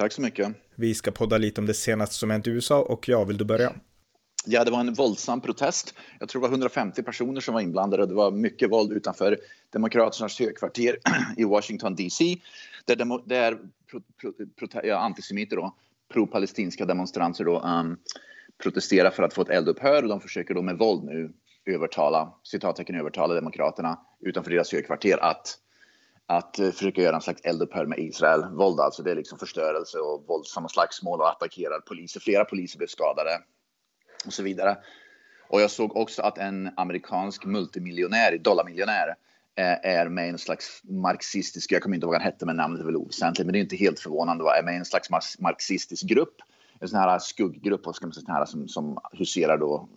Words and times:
Tack 0.00 0.12
så 0.12 0.22
mycket. 0.22 0.48
Vi 0.74 0.94
ska 0.94 1.10
podda 1.10 1.38
lite 1.38 1.60
om 1.60 1.66
det 1.66 1.74
senaste 1.74 2.14
som 2.14 2.30
hänt 2.30 2.46
i 2.46 2.50
USA 2.50 2.82
och 2.82 3.08
ja, 3.08 3.24
vill 3.24 3.38
du 3.38 3.44
börja? 3.44 3.72
Ja, 4.46 4.64
det 4.64 4.70
var 4.70 4.80
en 4.80 4.94
våldsam 4.94 5.40
protest. 5.40 5.94
Jag 6.20 6.28
tror 6.28 6.42
det 6.42 6.48
var 6.48 6.52
150 6.52 7.02
personer 7.02 7.40
som 7.40 7.54
var 7.54 7.60
inblandade 7.60 8.02
och 8.02 8.08
det 8.08 8.14
var 8.14 8.30
mycket 8.30 8.70
våld 8.70 8.92
utanför 8.92 9.38
Demokraternas 9.72 10.40
högkvarter 10.40 10.96
i 11.36 11.44
Washington 11.44 11.94
DC. 11.94 12.38
Där, 12.84 12.96
demo, 12.96 13.18
där 13.18 13.58
pro, 13.90 14.00
pro, 14.20 14.32
pro, 14.58 14.80
ja, 14.82 14.96
antisemiter 14.96 15.56
då, 15.56 15.74
pro-palestinska 16.12 16.84
demonstranter 16.84 17.44
då, 17.44 17.60
um, 17.60 17.98
protesterar 18.62 19.10
för 19.10 19.22
att 19.22 19.34
få 19.34 19.42
ett 19.42 19.50
eldupphör 19.50 20.02
och 20.02 20.08
de 20.08 20.20
försöker 20.20 20.54
då 20.54 20.62
med 20.62 20.78
våld 20.78 21.04
nu 21.04 21.32
övertala, 21.66 22.32
citattecken 22.44 22.94
övertala 22.94 23.34
Demokraterna 23.34 23.98
utanför 24.20 24.50
deras 24.50 24.72
högkvarter 24.72 25.18
att 25.24 25.58
att 26.30 26.58
eh, 26.58 26.70
försöka 26.70 27.02
göra 27.02 27.16
en 27.16 27.22
slags 27.22 27.40
eldupphör 27.44 27.86
med 27.86 27.98
Israel. 27.98 28.44
Våld 28.52 28.80
alltså, 28.80 29.02
det 29.02 29.10
är 29.10 29.14
liksom 29.14 29.38
förstörelse 29.38 29.98
och 29.98 30.24
våldsamma 30.26 30.68
slagsmål 30.68 31.20
och 31.20 31.28
attackerar 31.28 31.80
poliser. 31.80 32.20
Flera 32.20 32.44
poliser 32.44 32.78
blev 32.78 32.86
skadade 32.86 33.40
och 34.26 34.32
så 34.32 34.42
vidare. 34.42 34.76
Och 35.48 35.60
jag 35.60 35.70
såg 35.70 35.96
också 35.96 36.22
att 36.22 36.38
en 36.38 36.70
amerikansk 36.76 37.44
multimiljonär, 37.44 38.38
dollarmiljonär, 38.38 39.08
eh, 39.54 39.90
är 39.90 40.08
med 40.08 40.26
i 40.26 40.28
en 40.28 40.38
slags 40.38 40.80
marxistisk, 40.84 41.72
jag 41.72 41.82
kommer 41.82 41.96
inte 41.96 42.04
ihåg 42.04 42.12
vad 42.12 42.22
han 42.22 42.32
hette 42.32 42.46
men 42.46 42.56
namnet 42.56 42.80
är 42.80 42.84
väl 42.84 42.96
oväsentligt, 42.96 43.46
men 43.46 43.52
det 43.52 43.58
är 43.58 43.60
inte 43.60 43.76
helt 43.76 44.00
förvånande, 44.00 44.44
är 44.44 44.62
med 44.62 44.74
i 44.74 44.78
en 44.78 44.84
slags 44.84 45.38
marxistisk 45.38 46.06
grupp, 46.06 46.36
en 46.80 46.88
sån 46.88 46.98
här 46.98 47.18
skugggrupp, 47.18 47.94
ska 47.94 48.06
man 48.06 48.12
säga, 48.12 48.24
här, 48.28 48.44
som, 48.44 48.68
som 48.68 48.98
huserar 49.12 49.58
då 49.58 49.88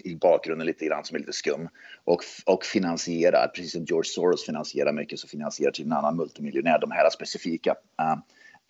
i 0.00 0.16
bakgrunden 0.16 0.66
lite 0.66 0.86
grann 0.86 1.04
som 1.04 1.14
är 1.14 1.18
lite 1.18 1.32
skum. 1.32 1.68
Och, 2.04 2.20
och 2.46 2.64
finansierar, 2.64 3.48
precis 3.54 3.72
som 3.72 3.84
George 3.84 4.08
Soros 4.08 4.46
finansierar 4.46 4.92
mycket 4.92 5.18
så 5.18 5.28
finansierar 5.28 5.72
till 5.72 5.84
en 5.84 5.92
annan 5.92 6.16
multimiljonär 6.16 6.78
de 6.78 6.90
här 6.90 7.10
specifika 7.10 7.70
uh, 7.70 8.16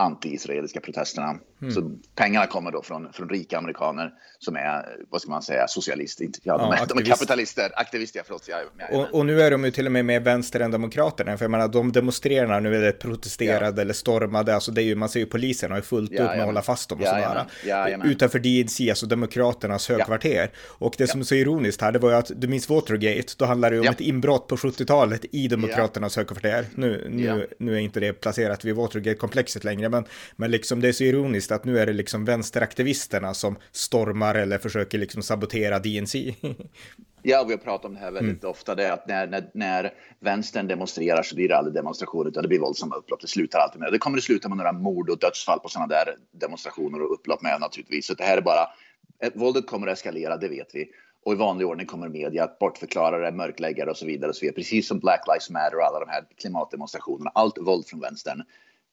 anti-israeliska 0.03 0.81
protesterna. 0.81 1.39
Mm. 1.62 1.75
Så 1.75 1.91
pengarna 2.14 2.47
kommer 2.47 2.70
då 2.70 2.83
från, 2.83 3.12
från 3.12 3.28
rika 3.28 3.58
amerikaner 3.58 4.12
som 4.39 4.56
är, 4.56 4.97
vad 5.11 5.20
ska 5.20 5.31
man 5.31 5.42
säga, 5.42 5.69
socialister. 5.69 6.25
Inte, 6.25 6.39
ja, 6.42 6.58
de, 6.58 6.70
ja, 6.70 6.83
är, 6.83 6.86
de 6.86 6.98
är 6.98 7.05
kapitalister, 7.05 7.70
aktivister, 7.75 8.23
förlåt. 8.25 8.48
Ja, 8.48 8.56
och, 8.92 9.19
och, 9.19 9.27
nu 9.27 9.42
är 9.42 9.50
de 9.50 9.64
ju 9.64 9.70
till 9.70 9.86
och 9.86 9.92
med 9.92 10.05
mer 10.05 10.20
vänster 10.20 10.61
än 10.61 10.70
demokraterna, 10.70 11.36
för 11.36 11.45
jag 11.45 11.50
menar, 11.50 11.69
de 11.69 11.92
demonstrerar 11.92 12.61
nu, 12.61 12.77
eller 12.77 12.92
protesterade 12.92 13.77
ja. 13.77 13.83
eller 13.83 13.95
stormade, 13.95 14.55
alltså 14.55 14.73
det 14.73 14.83
är 14.83 14.84
ju, 14.84 14.95
man 14.95 15.08
ser 15.08 15.20
ju 15.20 15.27
polisen 15.27 15.70
har 15.70 15.78
ju 15.78 15.83
fullt 15.83 16.12
upp 16.12 16.19
med 16.19 16.41
att 16.41 16.47
hålla 16.47 16.62
fast 16.62 16.89
dem 16.89 17.00
och 17.00 17.06
sådär. 17.06 17.47
Utanför 18.05 18.39
DNC, 18.39 18.91
alltså 18.91 19.06
demokraternas 19.06 19.89
högkvarter. 19.89 20.50
Och 20.67 20.95
det 20.98 21.06
som 21.06 21.20
är 21.20 21.25
så 21.25 21.34
ironiskt 21.34 21.80
här, 21.80 21.92
det 21.92 21.98
var 21.98 22.11
ju 22.11 22.17
att, 22.17 22.30
du 22.36 22.48
minns 22.48 22.69
Watergate, 22.69 23.33
då 23.36 23.45
handlar 23.45 23.70
det 23.70 23.77
ju 23.77 23.80
om 23.80 23.89
ett 23.89 24.00
inbrott 24.00 24.47
på 24.47 24.56
70-talet 24.56 25.25
i 25.33 25.48
demokraternas 25.48 26.17
högkvarter. 26.17 26.67
Nu, 26.75 27.08
nu, 27.11 27.47
nu 27.58 27.75
är 27.75 27.78
inte 27.78 28.00
det 28.00 28.12
placerat 28.12 28.64
vid 28.64 28.75
Watergate-komplexet 28.75 29.64
längre, 29.64 29.89
men, 29.93 30.05
men 30.37 30.51
liksom 30.51 30.81
det 30.81 30.89
är 30.89 30.93
så 30.93 31.05
ironiskt 31.05 31.53
att 31.53 31.65
nu 31.65 31.79
är 31.79 31.87
det 31.87 31.93
liksom 31.93 32.25
vänsteraktivisterna 32.25 33.35
som 33.35 33.57
stormar 33.73 34.35
eller 34.35 34.58
försöker 34.58 34.98
liksom 34.98 35.23
sabotera 35.23 35.79
DNC. 35.79 36.35
Ja, 37.25 37.45
vi 37.45 37.53
har 37.53 37.58
pratat 37.58 37.85
om 37.85 37.95
det 37.95 38.01
här 38.01 38.11
väldigt 38.11 38.42
mm. 38.42 38.51
ofta. 38.51 38.75
Det 38.75 38.86
är 38.86 38.92
att 38.92 39.08
när, 39.08 39.27
när, 39.27 39.51
när 39.55 39.92
vänstern 40.20 40.69
demonstrerar 40.69 41.23
så 41.23 41.35
blir 41.35 41.48
det 41.48 41.57
aldrig 41.57 41.75
demonstrationer 41.75 42.30
utan 42.30 42.42
det 42.42 42.48
blir 42.48 42.58
våldsamma 42.58 42.97
upplopp. 42.97 43.20
Det 43.20 43.27
slutar 43.27 43.58
alltid 43.58 43.80
med 43.80 43.92
det. 43.92 43.98
kommer 43.98 44.17
det 44.17 44.23
sluta 44.23 44.48
med 44.48 44.58
några 44.58 44.73
mord 44.73 45.11
och 45.11 45.19
dödsfall 45.19 45.61
på 45.61 45.69
sådana 45.69 45.86
där 45.86 46.17
demonstrationer 46.30 47.03
och 47.03 47.14
upplopp 47.14 47.42
med 47.42 47.61
naturligtvis. 47.61 48.07
Så 48.07 48.14
det 48.14 48.24
här 48.24 48.36
är 48.36 48.42
bara, 48.42 48.69
våldet 49.35 49.67
kommer 49.67 49.86
att 49.86 49.92
eskalera, 49.92 50.36
det 50.36 50.48
vet 50.48 50.74
vi. 50.74 50.89
Och 51.24 51.33
i 51.33 51.36
vanlig 51.36 51.67
ordning 51.67 51.86
kommer 51.86 52.09
media 52.09 52.45
att 52.45 52.59
bortförklara 52.59 53.19
det, 53.19 53.36
mörklägga 53.36 53.85
det 53.85 53.91
och 53.91 53.97
så 53.97 54.07
vidare. 54.07 54.29
Och 54.29 54.36
så 54.36 54.41
vidare. 54.41 54.55
Precis 54.55 54.89
som 54.89 54.98
Black 54.98 55.20
Lives 55.27 55.51
Matter 55.51 55.77
och 55.77 55.85
alla 55.85 56.01
de 56.01 56.09
här 56.09 56.24
klimatdemonstrationerna. 56.41 57.30
Allt 57.35 57.59
våld 57.59 57.86
från 57.86 58.01
vänstern 58.01 58.42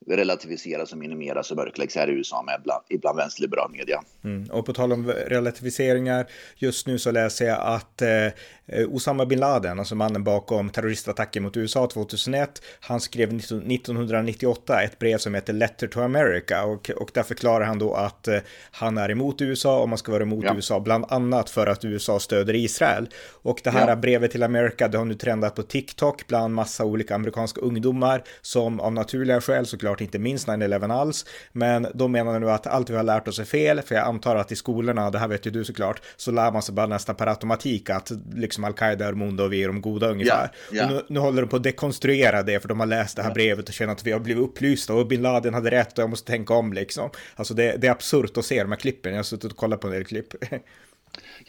relativiseras 0.08 0.92
och 0.92 0.98
minimeras 0.98 1.52
och 1.52 1.58
mörkläggs 1.58 1.96
här 1.96 2.10
i 2.10 2.12
USA 2.12 2.42
med 2.42 2.62
bland, 2.64 2.84
ibland 2.90 3.18
vänsterliberal 3.18 3.72
media. 3.72 4.02
Mm. 4.24 4.50
Och 4.52 4.66
på 4.66 4.74
tal 4.74 4.94
om 4.94 5.08
relativiseringar, 5.12 6.28
just 6.56 6.88
nu 6.88 7.00
så 7.00 7.12
läser 7.12 7.46
jag 7.46 7.60
att 7.62 8.02
eh, 8.02 8.88
Osama 8.88 9.26
bin 9.26 9.40
Laden, 9.40 9.80
alltså 9.80 9.96
mannen 9.96 10.24
bakom 10.24 10.70
terroristattacken 10.70 11.44
mot 11.44 11.58
USA 11.58 11.88
2001, 11.88 12.62
han 12.80 13.00
skrev 13.00 13.30
1998 13.30 14.84
ett 14.84 15.00
brev 15.00 15.18
som 15.18 15.36
heter 15.36 15.54
Letter 15.54 15.88
to 15.88 16.02
America 16.02 16.66
och, 16.66 16.90
och 16.90 17.12
där 17.14 17.24
förklarar 17.24 17.66
han 17.66 17.80
då 17.80 17.94
att 17.94 18.28
eh, 18.28 18.38
han 18.72 18.98
är 18.98 19.12
emot 19.12 19.42
USA 19.42 19.80
och 19.82 19.90
man 19.90 19.98
ska 19.98 20.12
vara 20.12 20.24
emot 20.24 20.46
ja. 20.46 20.56
USA, 20.56 20.80
bland 20.80 21.06
annat 21.10 21.50
för 21.50 21.68
att 21.68 21.86
USA 21.86 22.20
stöder 22.20 22.56
Israel. 22.56 23.10
Och 23.42 23.62
det 23.64 23.70
här 23.70 23.88
ja. 23.88 23.96
brevet 23.96 24.32
till 24.32 24.44
Amerika, 24.44 24.88
det 24.88 24.98
har 24.98 25.06
nu 25.06 25.14
trendat 25.14 25.56
på 25.56 25.64
TikTok 25.64 26.28
bland 26.28 26.54
massa 26.54 26.86
olika 26.86 27.16
amerikanska 27.16 27.62
ungdomar 27.62 28.24
som 28.42 28.80
av 28.80 28.94
naturliga 28.94 29.42
skäl 29.42 29.66
såklart 29.66 29.89
såklart 29.90 30.02
inte 30.02 30.20
minns 30.20 30.48
9-11 30.48 30.94
alls, 30.94 31.26
men 31.52 31.88
de 31.94 32.12
menar 32.12 32.40
nu 32.40 32.50
att 32.50 32.68
allt 32.68 32.90
vi 32.90 32.96
har 32.96 33.04
lärt 33.04 33.28
oss 33.28 33.40
är 33.40 33.46
fel, 33.46 33.82
för 33.82 33.96
jag 33.96 34.08
antar 34.08 34.36
att 34.36 34.52
i 34.52 34.56
skolorna, 34.56 35.10
det 35.12 35.20
här 35.20 35.28
vet 35.28 35.46
ju 35.46 35.52
du 35.52 35.66
såklart, 35.66 36.02
så 36.18 36.32
lär 36.32 36.52
man 36.52 36.62
sig 36.62 36.76
bara 36.76 36.88
nästan 36.88 37.16
per 37.16 37.28
automatik 37.28 37.90
att 37.90 38.12
liksom 38.36 38.64
al-Qaida 38.64 39.08
är 39.08 39.14
onda 39.14 39.44
och 39.44 39.54
vi 39.54 39.64
är 39.64 39.68
de 39.68 39.82
goda 39.82 40.10
ungefär. 40.10 40.52
Ja, 40.72 40.78
ja. 40.78 40.84
Och 40.86 40.92
nu, 40.92 41.02
nu, 41.08 41.20
håller 41.20 41.42
de 41.42 41.48
på 41.48 41.56
att 41.56 41.64
dekonstruera 41.64 42.44
det, 42.44 42.60
för 42.60 42.68
de 42.68 42.80
har 42.80 42.88
läst 42.88 43.16
det 43.16 43.24
här 43.24 43.34
brevet 43.34 43.68
och 43.68 43.74
känner 43.74 43.94
att 43.94 44.06
vi 44.06 44.12
har 44.12 44.20
blivit 44.20 44.44
upplysta 44.44 44.94
och 44.94 45.08
bin 45.08 45.22
Laden 45.22 45.54
hade 45.54 45.72
rätt 45.72 45.98
och 45.98 46.04
jag 46.04 46.10
måste 46.10 46.32
tänka 46.32 46.54
om 46.54 46.74
liksom. 46.74 47.10
Alltså 47.36 47.54
det, 47.54 47.78
det 47.78 47.88
är 47.88 47.92
absurt 47.92 48.38
att 48.38 48.46
se 48.46 48.62
de 48.62 48.72
här 48.72 48.80
klippen, 48.80 49.12
jag 49.12 49.20
har 49.20 49.24
suttit 49.24 49.52
och 49.52 49.58
kollat 49.58 49.82
på 49.82 49.88
en 49.88 49.94
del 49.94 50.06
klipp. 50.06 50.34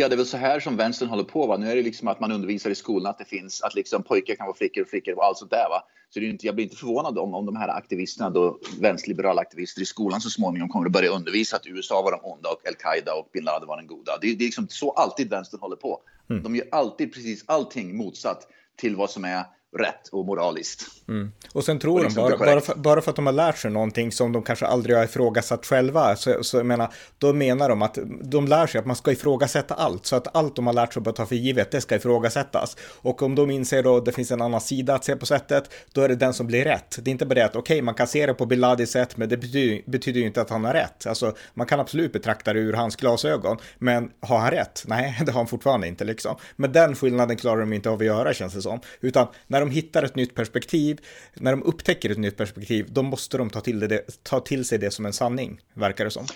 Ja, 0.01 0.09
det 0.09 0.15
är 0.15 0.17
väl 0.17 0.27
så 0.27 0.37
här 0.37 0.61
som 0.61 0.77
vänstern 0.77 1.09
håller 1.09 1.25
på. 1.25 1.47
Va? 1.47 1.57
Nu 1.57 1.71
är 1.71 1.77
det 1.77 1.83
liksom 1.83 2.09
att 2.09 2.21
man 2.21 2.33
undervisar 2.33 2.71
i 2.71 2.75
skolan 2.75 3.11
att 3.11 3.19
det 3.19 3.25
finns 3.25 3.63
att 3.63 3.75
liksom 3.75 4.03
pojkar 4.03 4.35
kan 4.35 4.47
vara 4.47 4.57
flickor 4.57 4.83
och 4.83 4.89
flickor 4.89 5.15
och 5.15 5.25
allt 5.25 5.39
sånt 5.39 5.51
där. 5.51 5.69
Va? 5.71 5.83
Så 6.11 6.21
det 6.21 6.27
är 6.27 6.31
inte, 6.31 6.47
jag 6.47 6.55
blir 6.55 6.65
inte 6.65 6.77
förvånad 6.77 7.19
om, 7.19 7.35
om 7.35 7.47
de 7.47 7.57
här 7.57 7.69
aktivisterna, 7.69 8.31
då 8.31 8.59
vänsterliberala 8.81 9.41
aktivister 9.41 9.83
i 9.83 9.85
skolan 9.85 10.21
så 10.21 10.31
småningom 10.31 10.69
kommer 10.69 10.87
att 10.87 10.93
börja 10.93 11.11
undervisa 11.11 11.57
att 11.57 11.67
USA 11.67 12.03
var 12.03 12.13
de 12.13 12.21
onda 12.23 12.49
och 12.49 12.69
al-Qaida 12.69 13.15
och 13.15 13.29
bin 13.33 13.45
Laden 13.45 13.69
var 13.69 13.77
den 13.77 13.87
goda. 13.87 14.19
Det, 14.21 14.27
det 14.27 14.45
är 14.45 14.47
liksom 14.47 14.69
så 14.69 14.91
alltid 14.91 15.31
vänstern 15.31 15.61
håller 15.61 15.77
på. 15.77 16.01
Mm. 16.31 16.43
De 16.43 16.57
gör 16.57 16.67
alltid 16.71 17.15
precis 17.15 17.45
allting 17.47 17.97
motsatt 17.97 18.49
till 18.77 18.97
vad 18.97 19.11
som 19.11 19.25
är 19.25 19.45
rätt 19.79 20.09
och 20.13 20.27
moraliskt. 20.27 20.87
Mm. 21.09 21.33
Och 21.53 21.65
sen 21.65 21.79
tror 21.79 21.99
och 21.99 22.05
liksom 22.05 22.31
de, 22.31 22.39
bara, 22.39 22.47
bara, 22.47 22.61
för, 22.61 22.75
bara 22.75 23.01
för 23.01 23.11
att 23.11 23.17
de 23.17 23.27
har 23.27 23.33
lärt 23.33 23.59
sig 23.59 23.71
någonting 23.71 24.13
som 24.13 24.33
de 24.33 24.43
kanske 24.43 24.67
aldrig 24.67 24.97
har 24.97 25.05
ifrågasatt 25.05 25.67
själva, 25.67 26.17
så, 26.17 26.45
så 26.45 26.57
jag 26.57 26.67
menar, 26.67 26.93
då 27.19 27.33
menar 27.33 27.69
de 27.69 27.83
att 27.83 27.99
de 28.23 28.47
lär 28.47 28.67
sig 28.67 28.79
att 28.79 28.87
man 28.87 28.97
ska 28.97 29.13
ifrågasätta 29.13 29.75
allt, 29.75 30.07
så 30.07 30.17
att 30.17 30.37
allt 30.37 30.57
de 30.57 30.67
har 30.67 30.75
lärt 30.75 30.95
sig 30.95 31.03
att 31.07 31.17
ta 31.17 31.27
för 31.27 31.37
givet, 31.37 31.71
det 31.71 31.81
ska 31.81 31.97
ifrågasättas. 31.97 32.77
Och 32.83 33.23
om 33.23 33.35
de 33.35 33.51
inser 33.51 33.83
då 33.83 33.97
att 33.97 34.05
det 34.05 34.13
finns 34.13 34.31
en 34.31 34.43
annan 34.43 34.61
sida 34.61 34.95
att 34.95 35.05
se 35.05 35.17
på 35.17 35.27
sättet, 35.27 35.71
då 35.93 36.01
är 36.01 36.09
det 36.09 36.17
den 36.17 36.35
som 36.35 36.47
blir 36.47 36.65
rätt. 36.65 36.99
Det 37.03 37.11
är 37.11 37.13
inte 37.13 37.27
bara 37.27 37.35
det 37.35 37.45
att 37.45 37.57
okej, 37.57 37.75
okay, 37.75 37.83
man 37.83 37.95
kan 37.95 38.07
se 38.07 38.27
det 38.27 38.35
på 38.35 38.47
Biladis 38.47 38.91
sätt, 38.91 39.17
men 39.17 39.29
det 39.29 39.37
betyder, 39.37 39.91
betyder 39.91 40.21
ju 40.21 40.27
inte 40.27 40.41
att 40.41 40.51
han 40.51 40.65
har 40.65 40.73
rätt. 40.73 41.07
Alltså, 41.07 41.37
man 41.55 41.67
kan 41.67 41.81
absolut 41.81 42.13
betrakta 42.13 42.53
det 42.53 42.61
ur 42.61 42.73
hans 42.73 42.97
glasögon, 42.97 43.57
men 43.79 44.11
har 44.21 44.39
han 44.39 44.51
rätt? 44.51 44.85
Nej, 44.87 45.19
det 45.27 45.33
har 45.33 45.41
han 45.41 45.47
fortfarande 45.47 45.87
inte 45.87 46.05
liksom. 46.05 46.37
Men 46.57 46.73
den 46.73 46.97
skillnaden 46.97 47.37
klarar 47.37 47.61
de 47.61 47.73
inte 47.73 47.91
av 47.91 47.99
att 47.99 48.07
göra, 48.07 48.35
känns 48.35 48.55
det 48.55 48.63
som. 48.63 48.81
Utan 49.01 49.27
när 49.47 49.60
när 49.61 49.67
de 49.67 49.73
hittar 49.73 50.03
ett 50.03 50.17
nytt 50.17 50.35
perspektiv, 50.35 51.01
när 51.35 51.51
de 51.51 51.63
upptäcker 51.63 52.11
ett 52.11 52.19
nytt 52.19 52.37
perspektiv, 52.37 52.87
då 52.89 53.03
måste 53.03 53.39
de 53.39 53.51
ta 53.51 53.61
till, 53.61 53.81
det, 53.81 54.23
ta 54.23 54.41
till 54.41 54.65
sig 54.65 54.79
det 54.79 54.91
som 54.91 55.07
en 55.07 55.13
sanning, 55.13 55.61
verkar 55.75 56.05
det 56.05 56.11
som. 56.11 56.27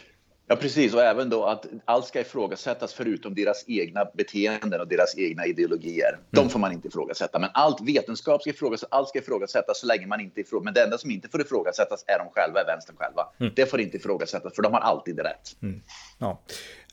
Ja, 0.47 0.57
precis. 0.57 0.95
Och 0.95 1.03
även 1.03 1.31
då 1.31 1.45
att 1.45 1.67
allt 1.85 2.07
ska 2.07 2.21
ifrågasättas 2.21 2.95
förutom 2.95 3.35
deras 3.35 3.65
egna 3.69 4.05
beteenden 4.15 4.81
och 4.81 4.89
deras 4.89 5.19
egna 5.19 5.47
ideologier. 5.47 6.09
Mm. 6.09 6.21
De 6.31 6.49
får 6.49 6.59
man 6.59 6.73
inte 6.73 6.89
ifrågasätta. 6.89 7.39
Men 7.39 7.51
allt 7.55 7.81
vetenskap 7.81 8.41
ska 8.43 8.51
ifrågasättas, 8.51 8.93
allt 8.93 9.09
ska 9.09 9.19
ifrågasättas 9.19 9.81
så 9.81 9.87
länge 9.87 10.07
man 10.07 10.21
inte 10.21 10.41
ifrågasätter. 10.41 10.65
Men 10.65 10.75
det 10.75 10.83
enda 10.83 10.99
som 10.99 11.11
inte 11.11 11.29
får 11.29 11.41
ifrågasättas 11.41 12.05
är 12.07 12.19
de 12.19 12.29
själva, 12.31 12.61
är 12.61 12.67
vänstern 12.67 12.97
själva. 12.97 13.29
Mm. 13.41 13.53
Det 13.57 13.67
får 13.67 13.81
inte 13.81 13.97
ifrågasättas, 13.97 14.55
för 14.55 14.63
de 14.63 14.73
har 14.73 14.81
alltid 14.81 15.19
rätt. 15.19 15.57
Mm. 15.63 15.81
Ja. 16.19 16.41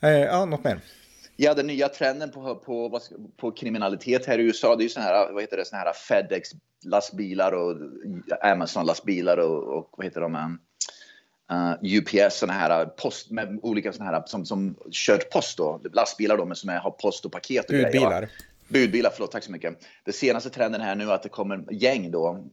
Eh, 0.02 0.10
ja, 0.10 0.46
något 0.46 0.64
mer? 0.64 0.80
Ja, 1.44 1.54
den 1.54 1.68
nya 1.68 1.90
trenden 1.90 2.32
på, 2.32 2.56
på, 2.56 3.00
på 3.38 3.52
kriminalitet 3.52 4.26
här 4.26 4.40
i 4.40 4.42
USA, 4.42 4.76
det 4.76 4.82
är 4.82 4.84
ju 4.84 4.90
såna 4.90 5.06
här, 5.06 5.32
vad 5.32 5.44
heter 5.44 5.58
det, 5.58 5.66
såna 5.66 5.82
här 5.82 5.94
Fedex 5.94 6.50
lastbilar 6.86 7.52
och 7.52 7.78
Amazon 8.42 8.86
lastbilar 8.86 9.38
och, 9.38 9.78
och 9.78 9.90
vad 9.98 10.06
heter 10.06 10.22
de? 10.22 10.36
Uh, 10.36 11.72
eh, 11.72 11.78
UPS, 11.82 12.38
såna 12.38 12.54
här 12.54 12.86
post 12.86 13.32
med 13.32 13.60
olika 13.62 13.94
såna 13.94 14.10
här 14.10 14.24
som, 14.26 14.46
som 14.46 14.76
kör 14.92 15.18
post 15.18 15.58
då, 15.58 15.82
lastbilar 15.94 16.38
då, 16.38 16.46
men 16.46 16.56
som 16.56 16.70
är, 16.70 16.80
har 16.80 16.92
post 16.92 17.26
och 17.26 17.32
paket 17.32 17.66
och 17.66 17.76
Budbilar. 17.76 18.10
Grejer, 18.12 18.30
Budbilar, 18.68 19.12
förlåt, 19.14 19.32
tack 19.32 19.44
så 19.44 19.52
mycket. 19.52 19.86
Det 20.04 20.14
senaste 20.14 20.50
trenden 20.50 20.82
här 20.82 20.96
nu 20.96 21.10
är 21.10 21.14
att 21.14 21.24
det 21.24 21.30
kommer 21.30 21.66
gäng 21.72 22.12
då 22.12 22.44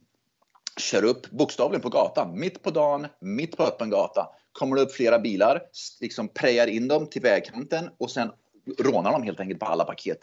kör 0.77 1.03
upp 1.03 1.29
bokstavligen 1.29 1.81
på 1.81 1.89
gatan, 1.89 2.39
mitt 2.39 2.63
på 2.63 2.71
dagen, 2.71 3.07
mitt 3.19 3.57
på 3.57 3.63
öppen 3.63 3.89
gata. 3.89 4.29
Kommer 4.51 4.75
det 4.75 4.81
upp 4.81 4.91
flera 4.91 5.19
bilar, 5.19 5.61
liksom 6.01 6.27
prejar 6.27 6.67
in 6.67 6.87
dem 6.87 7.07
till 7.07 7.21
vägkanten 7.21 7.89
och 7.97 8.11
sen 8.11 8.31
rånar 8.79 9.11
de 9.11 9.23
helt 9.23 9.39
enkelt 9.39 9.59
på 9.59 9.65
alla 9.65 9.83
paket 9.83 10.19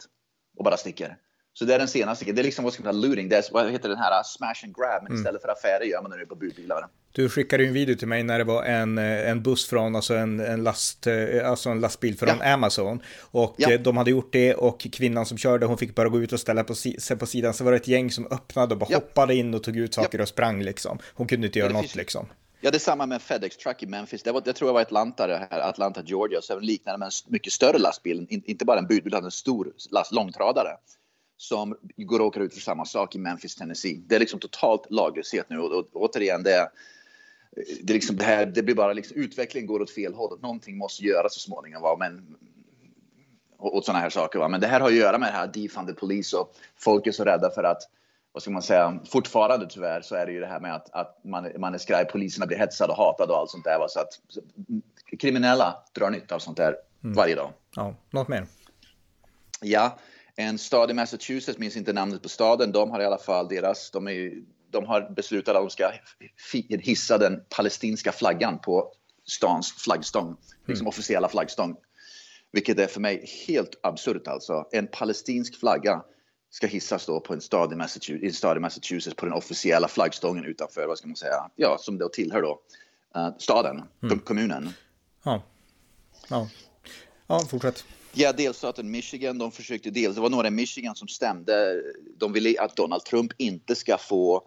och 0.57 0.63
bara 0.63 0.77
sticker. 0.77 1.17
Så 1.53 1.65
det 1.65 1.75
är 1.75 1.79
den 1.79 1.87
senaste. 1.87 2.31
Det 2.31 2.41
är 2.41 2.43
liksom 2.43 2.63
vad 2.63 2.73
ska 2.73 2.83
man 2.83 2.93
säga, 2.93 3.07
looting. 3.07 3.29
Det 3.29 3.35
är, 3.35 3.43
vad 3.51 3.71
heter 3.71 3.89
den 3.89 3.97
här 3.97 4.23
smash 4.23 4.63
and 4.63 4.75
grab. 4.75 5.03
Men 5.03 5.11
mm. 5.11 5.21
istället 5.21 5.41
för 5.41 5.49
affärer 5.49 5.85
gör 5.85 6.01
man 6.01 6.11
det 6.11 6.25
på 6.25 6.35
budbilar. 6.35 6.87
Du 7.11 7.29
skickade 7.29 7.63
ju 7.63 7.67
en 7.67 7.73
video 7.73 7.95
till 7.95 8.07
mig 8.07 8.23
när 8.23 8.37
det 8.37 8.43
var 8.43 8.63
en, 8.63 8.97
eh, 8.97 9.29
en 9.29 9.43
buss 9.43 9.67
från, 9.67 9.95
alltså 9.95 10.15
en, 10.15 10.39
en, 10.39 10.63
last, 10.63 11.07
eh, 11.07 11.49
alltså 11.49 11.69
en 11.69 11.79
lastbil 11.79 12.17
från 12.17 12.29
ja. 12.29 12.53
Amazon. 12.53 13.01
Och 13.19 13.55
ja. 13.57 13.71
Eh, 13.71 13.81
de 13.81 13.97
hade 13.97 14.11
gjort 14.11 14.33
det 14.33 14.53
och 14.53 14.79
kvinnan 14.79 15.25
som 15.25 15.37
körde, 15.37 15.65
hon 15.65 15.77
fick 15.77 15.95
bara 15.95 16.09
gå 16.09 16.21
ut 16.21 16.33
och 16.33 16.39
ställa 16.39 16.63
på 16.63 16.75
sig 16.75 17.17
på 17.19 17.25
sidan. 17.25 17.53
Så 17.53 17.63
var 17.63 17.71
det 17.71 17.77
ett 17.77 17.87
gäng 17.87 18.11
som 18.11 18.27
öppnade 18.31 18.73
och 18.73 18.79
bara 18.79 18.87
ja. 18.89 18.97
hoppade 18.97 19.35
in 19.35 19.53
och 19.53 19.63
tog 19.63 19.77
ut 19.77 19.93
saker 19.93 20.21
och 20.21 20.27
sprang 20.27 20.63
liksom. 20.63 20.99
Hon 21.13 21.27
kunde 21.27 21.47
inte 21.47 21.59
göra 21.59 21.73
något 21.73 21.95
liksom. 21.95 22.27
Ja, 22.61 22.71
det 22.71 22.77
är 22.77 22.79
samma 22.79 23.05
med 23.05 23.21
FedEx 23.21 23.57
Truck 23.57 23.83
i 23.83 23.85
Memphis. 23.85 24.23
Det, 24.23 24.31
var, 24.31 24.41
det 24.41 24.53
tror 24.53 24.67
jag 24.67 24.73
var 24.73 24.81
Atlanta, 24.81 25.27
det 25.27 25.47
här, 25.51 25.59
Atlanta, 25.59 26.01
Georgia. 26.05 26.41
Så 26.41 26.59
liknande 26.59 26.97
med 26.97 27.05
en 27.05 27.31
mycket 27.31 27.53
större 27.53 27.77
lastbil, 27.77 28.27
inte 28.29 28.65
bara 28.65 28.79
en 28.79 28.87
budbil, 28.87 29.07
utan 29.07 29.25
en 29.25 29.31
stor 29.31 29.73
last, 29.91 30.11
långtradare 30.11 30.77
som 31.37 31.77
går 31.97 32.19
och 32.19 32.25
åker 32.25 32.41
ut 32.41 32.53
för 32.53 32.61
samma 32.61 32.85
sak 32.85 33.15
i 33.15 33.19
Memphis, 33.19 33.55
Tennessee. 33.55 34.01
Det 34.07 34.15
är 34.15 34.19
liksom 34.19 34.39
totalt 34.39 34.91
laglöshet 34.91 35.49
nu 35.49 35.59
och, 35.59 35.71
och, 35.71 35.85
återigen, 35.93 36.43
det 36.43 36.53
är, 36.53 36.69
det, 37.81 37.93
är 37.93 37.93
liksom 37.93 38.15
det, 38.15 38.23
här, 38.23 38.45
det 38.45 38.63
blir 38.63 38.75
bara 38.75 38.93
liksom, 38.93 39.17
utvecklingen 39.17 39.67
går 39.67 39.81
åt 39.81 39.91
fel 39.91 40.13
håll. 40.13 40.39
Någonting 40.41 40.77
måste 40.77 41.03
göras 41.03 41.33
så 41.33 41.39
småningom. 41.39 41.81
Va? 41.81 41.95
Men, 41.99 42.35
åt 43.57 43.85
sådana 43.85 43.99
här 43.99 44.09
saker. 44.09 44.39
Va? 44.39 44.47
Men 44.47 44.61
det 44.61 44.67
här 44.67 44.79
har 44.79 44.87
att 44.87 44.95
göra 44.95 45.17
med 45.17 45.29
det 45.29 45.37
här 45.37 45.47
defunded 45.47 45.97
police 45.97 46.37
och 46.37 46.55
folk 46.75 47.07
är 47.07 47.11
så 47.11 47.23
rädda 47.23 47.49
för 47.49 47.63
att 47.63 47.81
vad 48.37 48.41
ska 48.41 48.51
man 48.51 48.61
säga, 48.61 48.99
fortfarande 49.09 49.67
tyvärr 49.69 50.01
så 50.01 50.15
är 50.15 50.25
det 50.25 50.31
ju 50.31 50.39
det 50.39 50.47
här 50.47 50.59
med 50.59 50.75
att, 50.75 50.93
att 50.93 51.19
man, 51.23 51.51
man 51.57 51.73
är 51.73 51.77
skraj, 51.77 52.05
poliserna 52.05 52.45
blir 52.45 52.57
hetsade 52.57 52.93
och 52.93 52.97
hatade 52.97 53.33
och 53.33 53.39
allt 53.39 53.49
sånt 53.49 53.63
där. 53.63 53.79
Va? 53.79 53.87
Så 53.89 53.99
att 53.99 54.13
så, 54.27 54.41
kriminella 55.19 55.83
drar 55.93 56.09
nytta 56.09 56.35
av 56.35 56.39
sånt 56.39 56.57
där 56.57 56.75
mm. 57.03 57.15
varje 57.15 57.35
dag. 57.35 57.53
Ja, 57.75 57.95
något 58.09 58.27
mer? 58.27 58.45
Ja, 59.61 59.97
en 60.35 60.57
stad 60.57 60.91
i 60.91 60.93
Massachusetts, 60.93 61.59
minns 61.59 61.77
inte 61.77 61.93
namnet 61.93 62.21
på 62.21 62.29
staden, 62.29 62.71
de 62.71 62.91
har 62.91 63.01
i 63.01 63.05
alla 63.05 63.17
fall 63.17 63.47
deras, 63.47 63.91
de, 63.91 64.07
är, 64.07 64.31
de 64.71 64.85
har 64.85 65.09
beslutat 65.15 65.55
att 65.55 65.61
de 65.61 65.69
ska 65.69 65.91
hissa 66.69 67.17
den 67.17 67.43
palestinska 67.49 68.11
flaggan 68.11 68.59
på 68.59 68.91
stans 69.25 69.73
flaggstång, 69.73 70.27
liksom 70.27 70.55
mm. 70.55 70.67
liksom 70.67 70.87
officiella 70.87 71.29
flaggstång. 71.29 71.75
Vilket 72.51 72.79
är 72.79 72.87
för 72.87 72.99
mig 72.99 73.25
helt 73.47 73.79
absurt 73.83 74.27
alltså. 74.27 74.67
En 74.71 74.87
palestinsk 74.87 75.59
flagga 75.59 76.03
ska 76.49 76.67
hissas 76.67 77.05
då 77.05 77.19
på 77.19 77.33
en 77.33 77.41
stad 77.41 77.73
i 77.73 77.75
Massachusetts, 77.75 78.23
en 78.23 78.33
stad 78.33 78.57
i 78.57 78.59
Massachusetts 78.59 79.15
på 79.15 79.25
den 79.25 79.33
officiella 79.33 79.87
flaggstången 79.87 80.45
utanför, 80.45 80.87
vad 80.87 80.97
ska 80.97 81.07
man 81.07 81.15
säga, 81.15 81.49
ja, 81.55 81.77
som 81.79 81.97
då 81.97 82.09
tillhör 82.09 82.41
då 82.41 82.59
uh, 83.17 83.29
staden, 83.37 83.83
mm. 84.03 84.19
kommunen. 84.19 84.69
Ja. 85.23 85.43
ja. 86.29 86.49
Ja, 87.27 87.39
fortsätt. 87.39 87.85
Ja, 88.13 88.33
delstaten 88.33 88.91
Michigan, 88.91 89.37
de 89.37 89.51
försökte 89.51 89.89
dels, 89.89 90.15
det 90.15 90.21
var 90.21 90.29
några 90.29 90.47
i 90.47 90.51
Michigan 90.51 90.95
som 90.95 91.07
stämde. 91.07 91.81
De 92.17 92.33
ville 92.33 92.61
att 92.61 92.75
Donald 92.75 93.05
Trump 93.05 93.31
inte 93.37 93.75
ska 93.75 93.97
få 93.97 94.43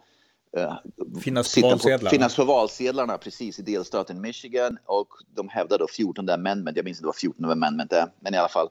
uh, 0.57 0.73
finnas, 1.21 1.55
på 1.55 1.61
valsedlarna. 1.61 2.09
På, 2.09 2.09
finnas 2.09 2.35
på 2.35 2.45
valsedlarna 2.45 3.17
precis 3.17 3.59
i 3.59 3.61
delstaten 3.61 4.21
Michigan 4.21 4.77
och 4.85 5.07
de 5.35 5.49
hävdade 5.49 5.83
då 5.83 5.87
14 5.87 6.29
amendment, 6.29 6.77
jag 6.77 6.85
minns 6.85 6.97
inte 6.97 7.05
vad 7.05 7.15
14 7.15 7.45
amendment 7.45 7.93
är, 7.93 8.07
men 8.19 8.33
i 8.33 8.37
alla 8.37 8.49
fall. 8.49 8.69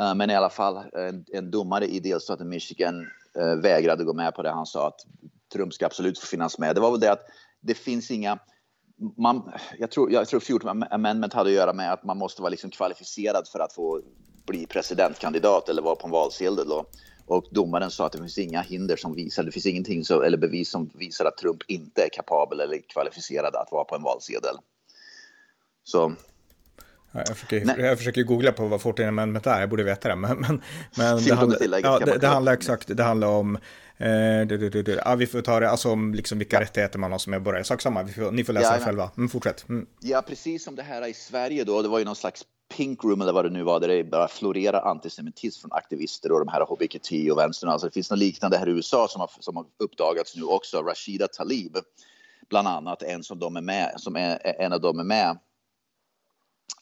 Eh, 0.00 0.14
men 0.14 0.30
i 0.30 0.34
alla 0.34 0.50
fall, 0.50 0.76
eh, 0.76 1.08
en, 1.08 1.24
en 1.32 1.50
domare 1.50 1.86
i 1.86 2.00
delstaten 2.00 2.48
Michigan 2.48 3.06
uh, 3.38 3.54
vägrade 3.54 4.04
gå 4.04 4.12
med 4.12 4.34
på 4.34 4.42
det. 4.42 4.50
Han 4.50 4.66
sa 4.66 4.88
att 4.88 5.00
Trump 5.52 5.74
ska 5.74 5.86
absolut 5.86 6.18
få 6.18 6.26
finnas 6.26 6.58
med. 6.58 6.74
Det 6.74 6.80
var 6.80 6.90
väl 6.90 7.00
det 7.00 7.12
att 7.12 7.26
det 7.60 7.74
finns 7.74 8.10
inga 8.10 8.38
man, 9.16 9.52
jag, 9.78 9.90
tror, 9.90 10.12
jag 10.12 10.28
tror 10.28 10.40
14 10.40 10.82
amendment 10.90 11.32
hade 11.32 11.50
att 11.50 11.56
göra 11.56 11.72
med 11.72 11.92
att 11.92 12.04
man 12.04 12.18
måste 12.18 12.42
vara 12.42 12.50
liksom 12.50 12.70
kvalificerad 12.70 13.48
för 13.52 13.58
att 13.58 13.72
få 13.72 14.02
bli 14.46 14.66
presidentkandidat 14.66 15.68
eller 15.68 15.82
vara 15.82 15.96
på 15.96 16.06
en 16.06 16.12
valsedel. 16.12 16.68
Då. 16.68 16.86
Och 17.26 17.44
domaren 17.50 17.90
sa 17.90 18.06
att 18.06 18.12
det 18.12 18.18
finns 18.18 18.38
inga 18.38 18.60
hinder 18.60 18.96
som 18.96 19.14
visar, 19.14 19.42
det 19.42 19.52
finns 19.52 19.66
ingenting 19.66 20.04
så, 20.04 20.22
eller 20.22 20.38
bevis 20.38 20.70
som 20.70 20.90
visar 20.94 21.24
att 21.24 21.36
Trump 21.36 21.62
inte 21.66 22.04
är 22.04 22.08
kapabel 22.08 22.60
eller 22.60 22.78
kvalificerad 22.88 23.54
att 23.54 23.72
vara 23.72 23.84
på 23.84 23.94
en 23.94 24.02
valsedel. 24.02 24.56
Så 25.84 26.12
jag 27.12 27.36
försöker, 27.36 27.84
jag 27.84 27.98
försöker 27.98 28.22
googla 28.22 28.52
på 28.52 28.66
vad 28.66 28.82
14 28.82 29.06
amendment 29.06 29.46
är, 29.46 29.60
jag 29.60 29.68
borde 29.68 29.82
veta 29.82 30.08
det. 30.08 30.16
Men, 30.16 30.38
men, 30.40 30.62
men 30.96 31.24
det, 31.24 31.34
handlar, 31.34 31.80
ja, 31.82 31.98
det, 31.98 32.18
det 32.18 32.26
handlar 32.26 32.52
exakt, 32.52 32.96
det 32.96 33.02
handlar 33.02 33.28
om 33.28 33.58
Eh, 34.00 34.46
du, 34.46 34.56
du, 34.58 34.82
du, 34.82 35.00
ja, 35.04 35.14
vi 35.14 35.26
får 35.26 35.40
ta 35.40 35.60
det, 35.60 35.70
alltså 35.70 35.90
om 35.90 36.14
liksom 36.14 36.38
vilka 36.38 36.56
ja. 36.56 36.62
rättigheter 36.62 36.98
man 36.98 37.12
har 37.12 37.18
som 37.18 37.30
medborgare. 37.30 37.64
Sak 37.64 37.80
samma, 37.80 38.08
får, 38.08 38.32
ni 38.32 38.44
får 38.44 38.52
läsa 38.52 38.72
ja, 38.72 38.78
det 38.78 38.84
själva. 38.84 39.10
Men 39.14 39.28
fortsätt. 39.28 39.68
Mm. 39.68 39.86
Ja, 40.00 40.22
precis 40.22 40.64
som 40.64 40.74
det 40.74 40.82
här 40.82 41.06
i 41.06 41.14
Sverige 41.14 41.64
då. 41.64 41.82
Det 41.82 41.88
var 41.88 41.98
ju 41.98 42.04
någon 42.04 42.16
slags 42.16 42.44
pink 42.76 43.04
room 43.04 43.20
eller 43.20 43.32
vad 43.32 43.44
det 43.44 43.50
nu 43.50 43.62
var, 43.62 43.80
där 43.80 43.88
det 43.88 44.04
bara 44.04 44.28
florerar 44.28 44.90
antisemitism 44.90 45.60
från 45.60 45.72
aktivister 45.72 46.32
och 46.32 46.38
de 46.38 46.48
här 46.48 46.60
HBKT 46.60 47.30
och 47.32 47.38
vänstern. 47.38 47.70
Alltså 47.70 47.86
det 47.86 47.94
finns 47.94 48.10
något 48.10 48.18
liknande 48.18 48.58
här 48.58 48.68
i 48.68 48.72
USA 48.72 49.08
som 49.08 49.20
har, 49.20 49.30
som 49.40 49.56
har 49.56 49.66
uppdagats 49.78 50.36
nu 50.36 50.42
också. 50.42 50.82
Rashida 50.82 51.28
Talib, 51.28 51.76
bland 52.48 52.68
annat, 52.68 53.02
en 53.02 53.22
som 53.22 53.38
de 53.38 53.56
är 53.56 53.60
med, 53.60 53.92
som 53.96 54.16
är, 54.16 54.60
en 54.60 54.72
av 54.72 54.80
dem 54.80 54.98
är 54.98 55.04
med 55.04 55.38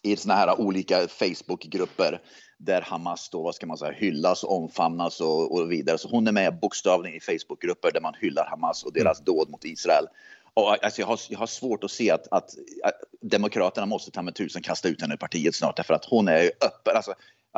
i 0.03 0.15
såna 0.15 0.35
här 0.35 0.59
olika 0.61 1.07
Facebookgrupper 1.07 2.21
där 2.57 2.81
Hamas 2.81 3.29
då, 3.29 3.43
vad 3.43 3.55
ska 3.55 3.65
man 3.65 3.77
säga, 3.77 3.91
hyllas, 3.91 4.43
omfamnas 4.43 5.21
och, 5.21 5.55
och 5.55 5.71
vidare. 5.71 5.97
Så 5.97 6.09
hon 6.09 6.27
är 6.27 6.31
med 6.31 6.59
bokstavligen 6.59 7.17
i 7.17 7.19
Facebookgrupper 7.19 7.91
där 7.91 8.01
man 8.01 8.13
hyllar 8.21 8.45
Hamas 8.45 8.83
och 8.83 8.93
deras 8.93 9.19
mm. 9.19 9.25
dåd 9.25 9.49
mot 9.49 9.65
Israel. 9.65 10.05
Och, 10.53 10.83
alltså, 10.83 11.01
jag, 11.01 11.07
har, 11.07 11.19
jag 11.29 11.39
har 11.39 11.47
svårt 11.47 11.83
att 11.83 11.91
se 11.91 12.11
att, 12.11 12.27
att, 12.31 12.49
att 12.83 12.95
Demokraterna 13.21 13.85
måste 13.85 14.11
ta 14.11 14.21
med 14.21 14.35
tusen 14.35 14.61
kasta 14.61 14.89
ut 14.89 15.01
henne 15.01 15.13
ur 15.13 15.17
partiet 15.17 15.55
snart 15.55 15.75
därför 15.75 15.93
att 15.93 16.05
hon 16.05 16.27
är 16.27 16.43
öppen. 16.45 16.95
Alltså, 16.95 17.13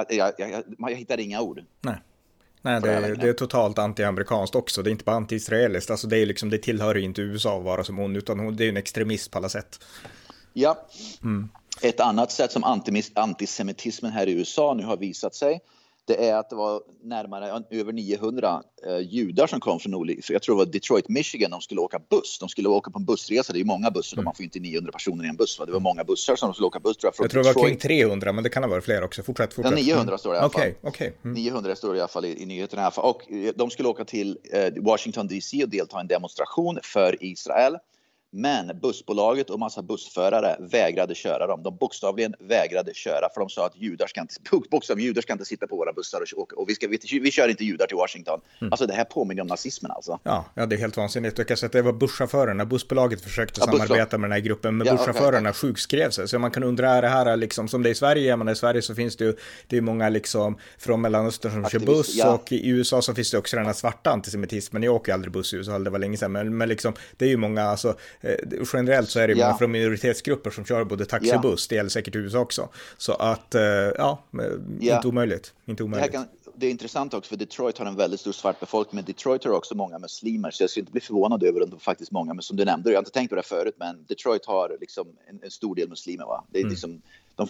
jag, 0.09 0.31
jag, 0.38 0.50
jag, 0.51 0.63
jag 0.77 0.95
hittar 0.95 1.19
inga 1.19 1.42
ord. 1.42 1.63
Nej. 1.81 1.95
Nej, 2.62 2.81
det, 2.81 2.94
är, 2.94 3.15
det 3.15 3.30
är 3.30 3.33
totalt 3.33 3.77
anti-amerikanskt 3.77 4.56
också. 4.56 4.83
Det 4.83 4.89
är 4.89 4.92
inte 4.92 5.03
bara 5.03 5.15
anti-israeliskt. 5.15 5.92
Alltså 5.92 6.07
det, 6.07 6.18
är 6.18 6.25
liksom, 6.25 6.50
det 6.50 6.57
tillhör 6.57 6.97
inte 6.97 7.21
USA 7.21 7.57
att 7.57 7.63
vara 7.63 7.83
som 7.83 7.97
hon, 7.97 8.15
utan 8.15 8.39
hon, 8.39 8.56
det 8.56 8.65
är 8.65 8.69
en 8.69 8.77
extremist 8.77 9.31
på 9.31 9.38
alla 9.38 9.50
sätt. 9.50 9.80
Ja. 10.53 10.88
Mm. 11.24 11.50
Ett 11.81 12.00
annat 12.00 12.31
sätt 12.31 12.52
som 12.52 12.64
antisemitismen 13.16 14.12
här 14.12 14.28
i 14.28 14.31
USA 14.31 14.74
nu 14.74 14.84
har 14.84 14.98
visat 14.98 15.36
sig 15.36 15.60
det 16.10 16.30
är 16.30 16.36
att 16.36 16.50
det 16.50 16.56
var 16.56 16.81
närmare 17.04 17.64
över 17.70 17.94
900 17.94 18.64
eh, 18.88 18.98
judar 18.98 19.48
som 19.48 19.60
kom 19.60 19.80
från 19.80 19.94
olika, 19.94 20.34
jag 20.34 20.42
tror 20.42 20.56
det 20.56 20.66
var 20.66 20.72
Detroit, 20.72 21.10
Michigan, 21.10 21.52
de 21.52 21.62
skulle 21.62 21.81
åka 21.81 22.00
buss. 22.09 22.40
De 22.40 22.50
skulle 22.50 22.69
åka 22.69 22.92
på 22.92 23.00
en 23.00 23.06
bussresa, 23.06 23.54
det 23.54 23.59
är 23.59 23.64
många 23.64 23.92
bussar, 23.92 24.18
mm. 24.18 24.26
man 24.26 24.36
får 24.36 24.44
inte 24.44 24.59
900 24.59 24.92
personer 24.92 25.26
i 25.26 25.28
en 25.28 25.36
buss. 25.36 25.59
Va? 25.59 25.66
Det 25.66 25.71
var 25.71 25.80
många 25.80 26.04
bussar 26.04 26.36
som 26.36 26.50
de 26.50 26.54
skulle 26.54 26.68
åka 26.68 26.80
buss 26.80 26.98
tror 26.98 27.07
jag. 27.07 27.16
Från 27.16 27.24
jag 27.24 27.31
tror 27.31 27.44
det 27.44 27.54
var 27.54 27.68
kring 27.68 27.78
300, 27.78 28.33
men 28.33 28.44
det 28.44 28.50
kan 28.50 28.64
ha 28.64 28.69
varit 28.69 28.83
fler 28.83 29.04
också. 29.04 29.24
Fortsätt, 29.24 29.54
fortsätt. 29.54 29.80
Ja, 29.80 29.94
900 29.94 30.18
står 30.18 30.31
det 30.31 30.36
i 30.36 30.40
alla 30.40 30.50
fall. 30.50 30.62
Okay, 30.62 30.74
okay. 30.81 31.12
Mm. 31.24 31.33
900 31.33 31.76
står 31.76 31.94
det 31.94 31.98
i 31.98 32.02
alla 32.02 32.07
fall 32.07 32.26
i, 32.26 32.44
i 32.44 32.45
nyheterna. 32.45 32.81
I 32.81 32.86
alla 32.86 32.92
fall. 32.92 33.06
Och 33.06 33.31
eh, 33.31 33.54
de 33.56 33.69
skulle 33.69 33.90
åka 33.90 34.06
till 34.06 34.38
eh, 34.54 34.83
Washington 34.83 35.28
DC 35.28 35.64
och 35.64 35.69
delta 35.69 35.98
i 35.98 36.02
en 36.02 36.07
demonstration 36.07 36.80
för 36.83 37.24
Israel. 37.24 37.78
Men 38.31 38.80
bussbolaget 38.81 39.50
och 39.50 39.59
massa 39.59 39.81
bussförare 39.81 40.57
vägrade 40.59 41.16
köra 41.16 41.48
dem. 41.48 41.64
De 41.64 41.78
bokstavligen 41.78 42.36
vägrade 42.40 42.94
köra 42.94 43.30
för 43.33 43.40
de 43.40 43.50
sa 43.50 43.66
att 43.66 43.76
judar 43.76 44.07
ska 44.07 44.21
inte, 44.21 44.36
bokstavligen, 44.71 45.07
judar 45.07 45.21
ska 45.21 45.33
inte 45.33 45.45
sitta 45.45 45.68
på 45.68 45.76
våra 45.76 45.94
bussar 45.94 46.21
och, 46.38 46.54
och 46.54 46.69
vi, 46.69 46.76
ska, 46.76 46.88
vi, 46.88 47.19
vi 47.19 47.31
kör 47.31 47.48
inte 47.48 47.64
judar 47.64 47.88
till 47.88 47.98
Washington. 47.98 48.42
Mm. 48.62 48.74
Alltså 48.74 48.86
det 48.86 48.94
här 48.94 49.04
påminner 49.04 49.42
om 49.42 49.48
nazismen 49.48 49.92
alltså. 49.92 50.19
Ja, 50.24 50.45
ja 50.54 50.66
det 50.66 50.76
är 50.76 50.80
helt 50.80 50.98
vansinnigt. 50.98 51.38
Jag 51.38 51.48
kan 51.48 51.57
säga 51.57 51.68
att 51.68 51.74
det 51.74 51.81
var 51.81 51.94
busschaufförerna, 51.94 52.66
bussbolaget 52.66 53.21
försökte 53.21 53.62
ja, 53.62 53.66
samarbeta 53.66 54.18
med 54.18 54.30
den 54.30 54.33
här 54.33 54.40
gruppen, 54.40 54.78
men 54.78 54.88
ja, 54.88 54.94
busschaufförerna 54.94 55.50
okay, 55.50 55.54
sjukskrev 55.54 56.09
sig. 56.09 56.28
Så 56.28 56.40
man 56.40 56.52
kan 56.52 56.64
undra, 56.64 56.90
är 56.90 57.02
det 57.02 57.07
här 57.07 57.38
liksom 57.38 57.68
som 57.68 57.83
det 57.83 57.90
är 57.90 57.92
i 57.92 57.95
Sverige? 57.95 58.38
Men 58.38 58.50
i 58.50 58.56
Sverige 58.56 58.81
så 58.81 58.95
finns 58.95 59.16
det 59.16 59.26
ju, 59.26 59.36
det 59.68 59.78
är 59.78 59.81
många 59.81 60.09
liksom 60.09 60.57
från 60.78 61.02
Mellanöstern 61.02 61.52
som 61.52 61.66
Aktivist, 61.66 61.88
kör 61.88 61.95
buss 61.95 62.16
ja. 62.16 62.33
och 62.33 62.52
i 62.52 62.69
USA 62.69 63.02
så 63.02 63.16
finns 63.16 63.31
det 63.31 63.38
också 63.38 63.57
den 63.57 63.66
här 63.66 63.74
svarta 63.74 64.09
antisemitismen. 64.09 64.83
Jag 64.83 64.95
åker 64.95 65.14
aldrig 65.14 65.33
buss 65.33 65.54
i 65.54 65.57
USA, 65.57 65.80
det 65.80 65.90
var 65.90 66.00
länge 66.00 66.18
sedan, 66.18 66.31
men, 66.31 66.57
men 66.57 66.69
liksom 66.69 66.94
det 67.18 67.26
är 67.26 67.30
ju 67.30 67.38
många, 67.38 67.64
alltså 67.64 67.95
generellt 68.73 68.99
generellt 68.99 69.09
så 69.09 69.19
är 69.19 69.28
det 69.28 69.33
ja. 69.33 69.45
många 69.45 69.57
från 69.57 69.71
minoritetsgrupper 69.71 70.49
som 70.49 70.66
kör 70.66 70.83
både 70.83 71.06
taxi 71.06 71.35
och 71.35 71.42
buss. 71.42 71.68
Det 71.68 71.76
gäller 71.76 71.90
säkert 71.90 72.16
i 72.16 72.18
USA 72.18 72.40
också. 72.40 72.69
Så 72.97 73.14
att, 73.14 73.56
eh, 73.56 73.61
ja, 73.61 74.23
ja. 74.80 74.95
inte 74.95 75.07
omöjligt. 75.07 75.54
Inte 75.66 75.83
omöjligt. 75.83 76.11
Det, 76.11 76.18
kan, 76.18 76.28
det, 76.56 76.68
är 76.68 76.71
intressant 76.71 77.14
också 77.14 77.30
för 77.30 77.38
Detroit 77.38 77.78
har 77.78 77.85
en 77.85 77.95
väldigt 77.95 78.19
stor 78.19 78.31
svart 78.31 78.59
befolkning, 78.59 78.95
men 78.95 79.06
Detroit 79.06 79.44
har 79.44 79.52
också 79.52 79.76
många 79.76 79.99
muslimer, 79.99 80.52
så 80.52 80.64
jag 80.64 80.69
skulle 80.69 80.81
inte 80.81 80.92
bli 80.92 81.02
förvånad 81.02 81.44
över 81.44 81.64
om 81.64 81.69
det 81.69 81.80
faktiskt 81.80 82.11
många, 82.11 82.33
men 82.33 82.44
som 82.44 82.57
du 82.57 82.66
nämnde, 82.66 82.90
jag 82.90 82.97
har 82.97 83.02
inte 83.02 83.11
tänkt 83.11 83.30
på 83.30 83.35
det 83.35 83.44
förut, 83.44 83.76
men 83.78 84.06
Detroit 84.07 84.45
har 84.45 84.78
liksom 84.81 85.07
en, 85.30 85.40
en 85.44 85.52
stor 85.52 85.76
del 85.76 85.90
muslimer. 85.90 86.26
Va? 86.26 86.44
Det 86.52 86.59
är 86.59 86.64
mm. 86.64 86.71
liksom 86.71 87.02
de, 87.35 87.47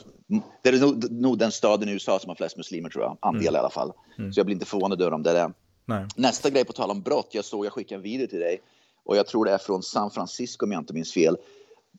det 0.62 0.70
är 0.70 0.80
nog, 0.80 1.12
nog, 1.12 1.38
den 1.38 1.52
staden 1.52 1.90
i 1.90 1.92
USA 1.92 2.20
som 2.20 2.30
har 2.30 2.36
flest 2.36 2.58
muslimer 2.58 2.90
tror 2.90 3.04
jag, 3.04 3.18
andel 3.20 3.42
mm. 3.42 3.56
i 3.56 3.58
alla 3.58 3.70
fall. 3.70 3.92
Mm. 4.18 4.34
Så 4.34 4.40
jag 4.40 4.46
blir 4.46 4.54
inte 4.54 4.66
förvånad 4.66 5.02
över 5.02 5.14
om 5.14 5.24
det 5.24 5.30
är 5.30 5.34
det. 5.34 5.54
Nej. 5.86 6.06
Nästa 6.16 6.50
grej 6.50 6.66
på 6.66 6.74
tal 6.74 6.92
om 6.92 7.02
brott, 7.02 7.30
jag 7.32 7.46
såg, 7.46 7.66
jag 7.66 7.74
skickade 7.74 7.96
en 7.96 8.02
video 8.02 8.28
till 8.28 8.40
dig 8.40 8.62
och 9.10 9.18
jag 9.18 9.28
tror 9.28 9.46
det 9.46 9.52
är 9.52 9.58
från 9.58 9.84
San 9.84 10.12
Francisco 10.12 10.66
om 10.66 10.72
jag 10.72 10.82
inte 10.82 10.94
minns 10.94 11.14
fel. 11.14 11.38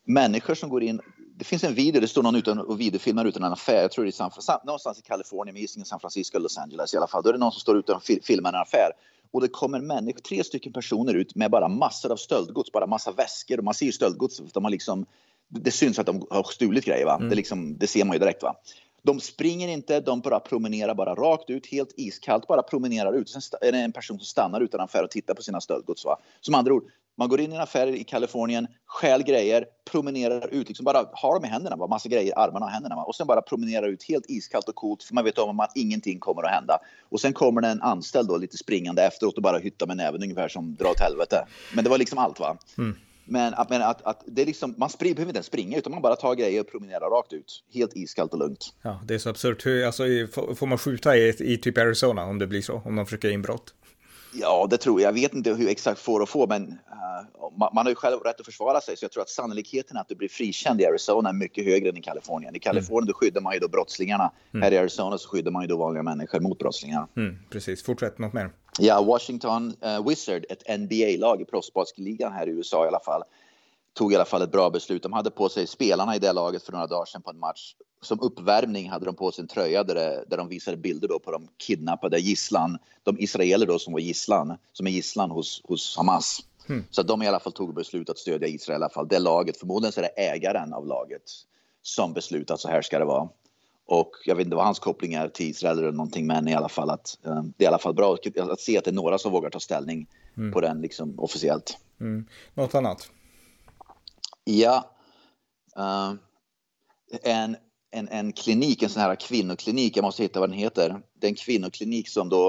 Människor 0.05 0.55
som 0.55 0.71
går 0.71 0.83
in, 0.83 1.01
det 1.37 1.45
finns 1.45 1.65
en 1.65 1.75
video, 1.75 2.01
det 2.01 2.09
står 2.09 2.23
någon 2.23 2.37
utan, 2.37 2.59
och 2.59 2.81
videofilmar 2.81 3.25
utan 3.25 3.45
en 3.45 3.53
affär, 3.53 3.83
jag 3.83 3.93
tror 3.93 4.05
det 4.05 4.11
är 4.11 4.41
San, 4.41 4.61
någonstans 4.65 4.99
i 4.99 5.03
Kalifornien, 5.03 5.69
men 5.77 5.85
San 5.85 6.01
Francisco 6.01 6.37
eller 6.37 6.43
Los 6.43 6.59
Angeles 6.59 6.95
i 6.95 6.97
alla 6.97 7.07
fall. 7.07 7.23
Då 7.23 7.29
är 7.29 7.33
det 7.33 7.39
någon 7.39 7.53
som 7.53 7.61
står 7.61 7.79
ute 7.79 7.93
och 7.93 8.03
filmar 8.03 8.53
en 8.53 8.61
affär 8.61 8.91
och 9.31 9.41
det 9.41 9.49
kommer 9.49 9.81
människor, 9.81 10.21
tre 10.21 10.45
stycken 10.45 10.73
personer 10.73 11.15
ut 11.15 11.35
med 11.35 11.51
bara 11.51 11.69
massor 11.69 12.13
av 12.13 12.17
stöldgods, 12.17 12.73
bara 12.73 12.87
massa 12.87 13.13
väskor 13.13 13.59
och 13.59 13.65
man 13.65 13.75
ser 13.75 13.87
ju 13.87 13.93
stöldgods, 13.93 14.41
de 14.53 14.65
har 14.65 14.71
liksom, 14.71 15.07
det 15.49 15.71
syns 15.71 15.99
att 15.99 16.07
de 16.07 16.27
har 16.31 16.43
stulit 16.43 16.85
grejer 16.85 17.07
va, 17.07 17.17
mm. 17.17 17.29
det, 17.29 17.35
liksom, 17.35 17.79
det 17.79 17.87
ser 17.87 18.05
man 18.05 18.15
ju 18.15 18.19
direkt 18.19 18.43
va. 18.43 18.57
De 19.03 19.21
springer 19.21 19.69
inte, 19.69 20.01
de 20.01 20.21
bara 20.21 20.41
promenerar 20.41 20.95
bara 20.95 21.15
rakt 21.15 21.51
ut, 21.51 21.67
helt 21.67 21.95
iskallt, 21.97 22.47
bara 22.47 22.63
promenerar 22.63 23.13
ut. 23.13 23.29
Sen 23.29 23.43
är 23.61 23.73
det 23.73 23.79
en 23.79 23.93
person 23.93 24.19
som 24.19 24.25
stannar 24.25 24.61
utanför 24.61 25.05
och 25.05 25.11
tittar 25.11 25.35
på 25.35 25.43
sina 25.43 25.61
stöldgods. 25.61 26.05
Va? 26.05 26.17
Som 26.41 26.55
andra 26.55 26.75
ord, 26.75 26.85
man 27.21 27.29
går 27.29 27.41
in 27.41 27.53
i 27.53 27.55
en 27.55 27.61
affär 27.61 27.87
i 27.87 28.05
Kalifornien, 28.05 28.67
stjäl 28.87 29.23
grejer, 29.23 29.65
promenerar 29.91 30.49
ut, 30.55 30.69
liksom 30.69 30.85
bara 30.85 31.05
har 31.13 31.35
dem 31.35 31.45
i 31.45 31.49
händerna, 31.49 31.77
bara 31.77 31.89
massa 31.89 32.09
grejer 32.09 32.27
i 32.27 32.33
armarna 32.33 32.67
och 32.67 32.73
händerna. 32.73 32.97
Va? 32.97 33.03
Och 33.03 33.15
sen 33.15 33.27
bara 33.27 33.43
promenerar 33.43 33.89
ut 33.89 34.03
helt 34.03 34.25
iskallt 34.29 34.69
och 34.69 34.75
coolt, 34.75 35.03
för 35.03 35.15
man 35.15 35.25
vet 35.25 35.39
om 35.39 35.61
att 35.61 35.73
ingenting 35.75 36.19
kommer 36.19 36.43
att 36.43 36.51
hända. 36.51 36.79
Och 37.09 37.21
sen 37.21 37.33
kommer 37.33 37.61
det 37.61 37.69
en 37.69 37.83
anställd 37.83 38.29
då 38.29 38.37
lite 38.37 38.57
springande 38.57 39.03
efteråt 39.03 39.37
och 39.37 39.43
bara 39.43 39.59
hyttar 39.59 39.87
med 39.87 39.97
näven 39.97 40.23
ungefär 40.23 40.49
som 40.49 40.75
drar 40.75 40.91
åt 40.91 41.01
helvete. 41.01 41.47
Men 41.75 41.85
det 41.85 41.91
var 41.91 41.99
liksom 41.99 42.19
allt 42.19 42.41
va. 42.41 42.57
Mm. 42.79 42.97
Men, 43.25 43.55
att, 43.55 43.71
men 43.71 43.83
att, 43.83 44.03
att 44.03 44.23
det 44.27 44.43
är 44.43 44.47
liksom, 44.47 44.75
man 44.79 44.91
spring, 44.91 45.15
behöver 45.15 45.31
inte 45.31 45.39
ens 45.39 45.47
springa 45.47 45.79
utan 45.79 45.93
man 45.93 46.03
bara 46.03 46.17
tar 46.17 46.35
grejer 46.35 46.61
och 46.61 46.71
promenerar 46.71 47.11
rakt 47.11 47.33
ut. 47.33 47.65
Helt 47.75 47.97
iskallt 47.97 48.33
och 48.33 48.39
lugnt. 48.39 48.75
Ja, 48.83 49.01
det 49.05 49.15
är 49.15 49.19
så 49.19 49.31
absurt. 49.31 49.67
Alltså, 49.87 50.03
får 50.55 50.67
man 50.67 50.79
skjuta 50.79 51.17
i, 51.17 51.29
i 51.29 51.57
typ 51.57 51.79
Arizona 51.79 52.25
om 52.25 52.39
det 52.39 52.47
blir 52.47 52.63
så? 52.63 52.83
Om 52.85 52.97
de 52.97 53.07
försöker 53.07 53.31
inbrott? 53.31 53.75
Ja, 54.33 54.67
det 54.71 54.77
tror 54.77 55.01
jag. 55.01 55.09
Jag 55.09 55.13
vet 55.13 55.35
inte 55.35 55.53
hur 55.53 55.69
exakt 55.69 56.01
får 56.01 56.21
och 56.21 56.29
få, 56.29 56.47
men 56.47 56.63
uh, 56.63 57.59
man, 57.59 57.71
man, 57.75 57.87
har 57.87 57.91
ju 57.91 57.95
själv 57.95 58.21
rätt 58.21 58.41
att 58.41 58.47
försvara 58.47 58.81
sig. 58.81 58.97
Så 58.97 59.05
jag 59.05 59.13
tror 59.13 59.23
att 59.23 59.29
sannolikheten 59.29 59.97
att 59.97 60.09
du 60.09 60.15
blir 60.15 60.29
frikänd 60.29 60.81
i 60.81 60.87
Arizona 60.87 61.29
är 61.29 61.33
mycket 61.33 61.65
högre 61.65 61.89
än 61.89 61.97
i 61.97 62.03
Kalifornien. 62.03 62.55
I 62.55 62.59
mm. 62.59 62.61
Kalifornien 62.61 63.03
mm. 63.03 63.15
skyddar 63.15 63.41
man 63.41 63.55
ju 63.55 63.61
då 63.61 63.69
brottslingarna. 63.69 64.33
Mm. 64.55 64.63
Här 64.63 64.73
i 64.73 64.79
Arizona 64.79 65.19
så 65.19 65.29
skyddar 65.29 65.51
man 65.51 65.63
ju 65.63 65.69
då 65.69 65.77
vanliga 65.77 66.03
människor 66.03 66.41
mot 66.41 66.59
brottslingar. 66.59 67.07
Mm, 67.17 67.39
precis. 67.51 67.83
Fortsätt 67.83 68.19
något 68.19 68.33
mer. 68.33 68.51
Ja, 68.79 69.03
Washington 69.03 69.75
uh, 69.85 70.09
Wizard, 70.09 70.45
ett 70.49 70.81
NBA-lag 70.81 71.41
i 71.41 71.45
proffsbasketligan 71.45 72.33
här 72.33 72.47
i 72.47 72.51
USA 72.51 72.85
i 72.85 72.89
alla 72.89 73.01
fall, 73.01 73.23
tog 73.95 74.13
i 74.13 74.17
alla 74.17 74.25
fall 74.25 74.43
ett 74.43 74.53
bra 74.53 74.71
beslut. 74.71 75.03
De 75.03 75.13
hade 75.13 75.31
på 75.31 75.49
sig 75.49 75.67
spelarna 75.67 76.17
i 76.17 76.19
det 76.19 76.33
laget 76.33 76.63
för 76.63 76.73
några 76.73 76.87
dagar 76.87 77.05
sedan 77.05 77.23
på 77.23 77.31
en 77.31 77.39
match. 77.39 77.75
Som 78.03 78.21
uppvärmning 78.21 78.91
hade 78.91 79.05
de 79.05 79.15
på 79.15 79.33
sig 79.33 79.43
en 79.43 79.49
tröja 79.49 79.85
där, 79.85 79.95
det, 79.95 80.25
där 80.29 80.37
de 80.37 80.49
visade 80.49 80.77
bilder 80.77 81.09
då 81.09 81.19
på 81.19 81.31
de 81.31 81.49
kidnappade 81.57 82.19
gisslan, 82.19 82.79
de 83.03 83.19
israeler 83.19 83.67
då 83.67 83.79
som 83.79 83.93
var 83.93 84.01
gisslan, 84.01 84.57
som 84.73 84.87
är 84.87 84.91
gisslan 84.91 85.31
hos, 85.31 85.63
hos 85.65 85.97
Hamas. 85.97 86.41
Mm. 86.69 86.85
Så 86.91 87.03
de 87.03 87.23
i 87.23 87.27
alla 87.27 87.41
fall 87.41 87.53
tog 87.53 87.75
beslut 87.75 88.11
att 88.11 88.19
stödja 88.19 88.49
Israel 88.49 88.81
i 88.81 88.85
alla 88.85 88.89
fall. 88.89 89.09
Det 89.09 89.19
laget, 89.19 89.57
förmodligen 89.57 89.93
så 89.93 90.01
är 90.01 90.03
det 90.03 90.23
ägaren 90.23 90.73
av 90.73 90.87
laget 90.87 91.23
som 91.83 92.13
beslutat 92.13 92.55
att 92.55 92.61
så 92.61 92.69
här 92.69 92.83
ska 92.83 92.99
det 92.99 93.05
vara. 93.05 93.29
Och 93.87 94.11
jag 94.25 94.37
vet 94.37 94.45
inte 94.45 94.57
vad 94.57 94.65
hans 94.65 94.79
koppling 94.79 95.15
är 95.15 95.29
till 95.29 95.51
Israel 95.51 95.79
eller 95.79 95.93
någonting, 95.93 96.27
men 96.27 96.49
i 96.49 96.55
alla 96.55 96.69
fall 96.69 96.91
att 96.91 97.19
eh, 97.27 97.43
det 97.57 97.65
är 97.65 97.67
i 97.67 97.67
alla 97.67 97.79
fall 97.79 97.95
bra 97.95 98.17
att 98.37 98.61
se 98.61 98.79
att 98.79 98.85
det 98.85 98.91
är 98.91 98.93
några 98.93 99.19
som 99.19 99.33
vågar 99.33 99.51
ta 99.51 99.61
ställning 99.61 100.07
mm. 100.37 100.53
på 100.53 100.61
den 100.61 100.81
liksom 100.81 101.21
officiellt. 101.21 101.79
Mm. 102.01 102.27
Något 102.55 102.75
annat? 102.75 103.11
Ja. 104.45 104.91
Uh, 105.79 106.15
en, 107.23 107.57
en, 107.91 108.09
en 108.09 108.33
klinik, 108.33 108.83
en 108.83 108.89
sån 108.89 109.03
här 109.03 109.15
kvinnoklinik, 109.15 109.97
jag 109.97 110.03
måste 110.03 110.23
hitta 110.23 110.41
vad 110.41 110.49
den 110.49 110.59
heter. 110.59 111.03
Det 111.15 111.27
är 111.27 111.29
en 111.29 111.35
kvinnoklinik 111.35 112.09
som 112.09 112.29
då 112.29 112.47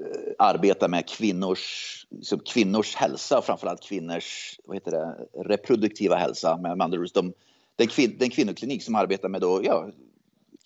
eh, 0.00 0.32
arbetar 0.38 0.88
med 0.88 1.08
kvinnors, 1.08 2.06
liksom 2.10 2.38
kvinnors 2.38 2.94
hälsa, 2.94 3.42
framförallt 3.42 3.82
kvinnors 3.82 4.60
vad 4.64 4.76
heter 4.76 4.90
det, 4.90 5.16
reproduktiva 5.44 6.16
hälsa. 6.16 6.56
Med 6.56 6.82
andra 6.82 7.00
ord, 7.00 7.08
de, 7.14 7.32
det, 7.76 7.84
är 7.84 7.88
kvin, 7.88 8.16
det 8.18 8.22
är 8.22 8.26
en 8.26 8.30
kvinnoklinik 8.30 8.82
som 8.82 8.94
arbetar 8.94 9.28
med 9.28 9.40
då, 9.40 9.60
ja, 9.64 9.90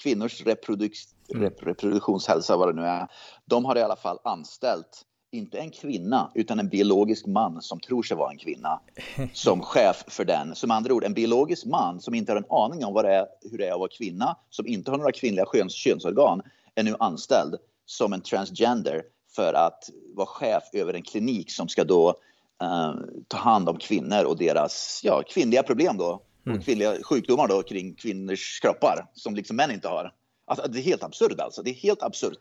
kvinnors 0.02 0.42
reproduk, 0.42 0.92
reproduktionshälsa, 1.28 2.56
vad 2.56 2.68
det 2.68 2.82
nu 2.82 2.86
är. 2.86 3.08
De 3.44 3.64
har 3.64 3.76
i 3.76 3.82
alla 3.82 3.96
fall 3.96 4.18
anställt 4.24 5.04
inte 5.34 5.58
en 5.58 5.70
kvinna, 5.70 6.30
utan 6.34 6.58
en 6.58 6.68
biologisk 6.68 7.26
man 7.26 7.62
som 7.62 7.80
tror 7.80 8.02
sig 8.02 8.16
vara 8.16 8.30
en 8.30 8.38
kvinna 8.38 8.80
som 9.32 9.62
chef 9.62 10.04
för 10.06 10.24
den. 10.24 10.54
Som 10.54 10.70
andra 10.70 10.94
ord, 10.94 11.04
en 11.04 11.14
biologisk 11.14 11.66
man 11.66 12.00
som 12.00 12.14
inte 12.14 12.32
har 12.32 12.36
en 12.36 12.50
aning 12.50 12.84
om 12.84 12.94
vad 12.94 13.04
det 13.04 13.14
är, 13.14 13.26
hur 13.50 13.58
det 13.58 13.66
är 13.66 13.72
att 13.72 13.78
vara 13.78 13.88
kvinna, 13.88 14.36
som 14.50 14.66
inte 14.66 14.90
har 14.90 14.98
några 14.98 15.12
kvinnliga 15.12 15.46
köns, 15.52 15.74
könsorgan, 15.74 16.42
är 16.74 16.82
nu 16.82 16.94
anställd 16.98 17.54
som 17.86 18.12
en 18.12 18.20
transgender 18.20 19.02
för 19.36 19.54
att 19.54 19.90
vara 20.14 20.26
chef 20.26 20.62
över 20.72 20.94
en 20.94 21.02
klinik 21.02 21.50
som 21.50 21.68
ska 21.68 21.84
då 21.84 22.08
uh, 22.62 22.94
ta 23.28 23.36
hand 23.36 23.68
om 23.68 23.78
kvinnor 23.78 24.24
och 24.24 24.36
deras 24.36 25.00
ja, 25.04 25.22
kvinnliga 25.28 25.62
problem 25.62 25.96
då. 25.96 26.22
Mm. 26.46 26.58
Och 26.58 26.64
kvinnliga 26.64 27.02
sjukdomar 27.02 27.48
då 27.48 27.62
kring 27.62 27.94
kvinnors 27.94 28.60
kroppar 28.60 29.06
som 29.14 29.34
liksom 29.34 29.56
män 29.56 29.70
inte 29.70 29.88
har. 29.88 30.12
Alltså, 30.46 30.68
det 30.68 30.78
är 30.78 30.82
helt 30.82 31.02
absurt 31.02 31.40
alltså. 31.40 31.62
Det 31.62 31.70
är 31.70 31.74
helt 31.74 32.02
absurt. 32.02 32.38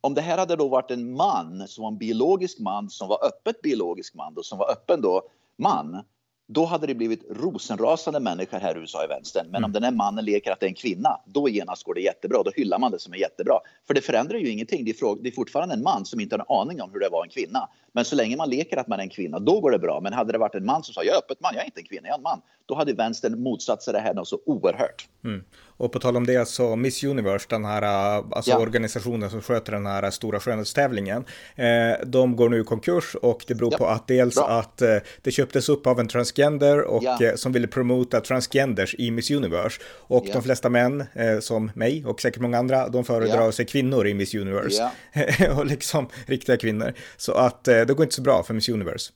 Om 0.00 0.14
det 0.14 0.20
här 0.20 0.38
hade 0.38 0.56
då 0.56 0.68
varit 0.68 0.90
en 0.90 1.16
man 1.16 1.68
som 1.68 1.82
var 1.82 1.90
en 1.90 1.98
biologisk 1.98 2.58
man 2.58 2.90
som 2.90 3.08
var 3.08 3.26
öppet 3.26 3.62
biologisk 3.62 4.14
man 4.14 4.34
då, 4.34 4.42
som 4.42 4.58
var 4.58 4.70
öppen 4.70 5.00
då 5.00 5.22
man 5.56 6.02
då 6.48 6.64
hade 6.64 6.86
det 6.86 6.94
blivit 6.94 7.24
rosenrasande 7.30 8.20
människor 8.20 8.58
här 8.58 8.76
i 8.76 8.80
USA 8.80 9.04
i 9.04 9.06
vänstern. 9.06 9.46
Men 9.46 9.56
mm. 9.56 9.64
om 9.64 9.72
den 9.72 9.82
här 9.82 9.90
mannen 9.90 10.24
leker 10.24 10.52
att 10.52 10.60
det 10.60 10.66
är 10.66 10.68
en 10.68 10.74
kvinna, 10.74 11.20
då 11.26 11.48
genast 11.48 11.84
går 11.84 11.94
det 11.94 12.00
jättebra. 12.00 12.42
Då 12.42 12.50
hyllar 12.56 12.78
man 12.78 12.92
det 12.92 12.98
som 12.98 13.12
är 13.12 13.16
jättebra. 13.16 13.58
För 13.86 13.94
det 13.94 14.00
förändrar 14.00 14.38
ju 14.38 14.50
ingenting. 14.50 14.84
Det 14.84 14.90
är, 14.90 15.22
det 15.22 15.28
är 15.28 15.32
fortfarande 15.32 15.74
en 15.74 15.82
man 15.82 16.04
som 16.04 16.20
inte 16.20 16.36
har 16.36 16.40
en 16.40 16.60
aning 16.60 16.82
om 16.82 16.90
hur 16.92 17.00
det 17.00 17.08
var 17.08 17.24
en 17.24 17.30
kvinna. 17.30 17.68
Men 17.92 18.04
så 18.04 18.16
länge 18.16 18.36
man 18.36 18.50
leker 18.50 18.76
att 18.76 18.88
man 18.88 18.98
är 18.98 19.02
en 19.02 19.10
kvinna, 19.10 19.38
då 19.38 19.60
går 19.60 19.70
det 19.70 19.78
bra. 19.78 20.00
Men 20.00 20.12
hade 20.12 20.32
det 20.32 20.38
varit 20.38 20.54
en 20.54 20.66
man 20.66 20.82
som 20.82 20.94
sa 20.94 21.04
jag 21.04 21.14
är 21.14 21.18
öppet 21.18 21.40
man, 21.40 21.52
jag 21.54 21.62
är 21.62 21.66
inte 21.66 21.80
en 21.80 21.86
kvinna, 21.86 22.08
jag 22.08 22.14
är 22.14 22.18
en 22.18 22.22
man. 22.22 22.40
Då 22.66 22.74
hade 22.74 22.92
vänstern 22.92 23.42
motsatt 23.42 23.82
sig 23.82 23.92
det 23.92 24.00
här 24.00 24.14
något 24.14 24.28
så 24.28 24.40
oerhört. 24.46 25.08
Mm. 25.24 25.44
Och 25.78 25.92
på 25.92 25.98
tal 25.98 26.16
om 26.16 26.26
det 26.26 26.48
så 26.48 26.76
Miss 26.76 27.04
Universe, 27.04 27.46
den 27.48 27.64
här 27.64 27.82
alltså 27.82 28.50
ja. 28.50 28.58
organisationen 28.58 29.30
som 29.30 29.42
sköter 29.42 29.72
den 29.72 29.86
här 29.86 30.10
stora 30.10 30.40
skönhetstävlingen, 30.40 31.24
eh, 31.56 32.06
de 32.06 32.36
går 32.36 32.48
nu 32.48 32.60
i 32.60 32.64
konkurs 32.64 33.14
och 33.14 33.44
det 33.46 33.54
beror 33.54 33.72
ja. 33.72 33.78
på 33.78 33.86
att 33.86 34.08
dels 34.08 34.34
Bra. 34.34 34.48
att 34.48 34.82
eh, 34.82 34.96
det 35.22 35.30
köptes 35.30 35.68
upp 35.68 35.86
av 35.86 36.00
en 36.00 36.08
transgender 36.08 36.80
och 36.82 37.02
ja. 37.02 37.22
eh, 37.22 37.34
som 37.34 37.52
ville 37.52 37.66
promota 37.66 38.20
transgenders 38.20 38.94
i 38.98 39.10
Miss 39.10 39.30
Universe. 39.30 39.80
Och 39.86 40.26
de 40.32 40.42
flesta 40.42 40.68
män, 40.68 41.04
eh, 41.14 41.38
som 41.40 41.70
mig 41.74 42.04
och 42.06 42.20
säkert 42.20 42.42
många 42.42 42.58
andra, 42.58 42.88
de 42.88 43.04
föredrar 43.04 43.50
sig 43.50 43.66
kvinnor 43.66 44.06
i 44.06 44.14
Miss 44.14 44.34
Universe. 44.34 44.90
och 45.56 45.66
liksom 45.66 46.08
riktiga 46.26 46.56
kvinnor. 46.56 46.92
Så 47.16 47.32
att 47.32 47.68
eh, 47.68 47.77
det 47.84 47.94
går 47.94 48.04
inte 48.04 48.14
så 48.14 48.22
bra 48.22 48.42
för 48.42 48.54
Miss 48.54 48.68
Universe. 48.68 49.12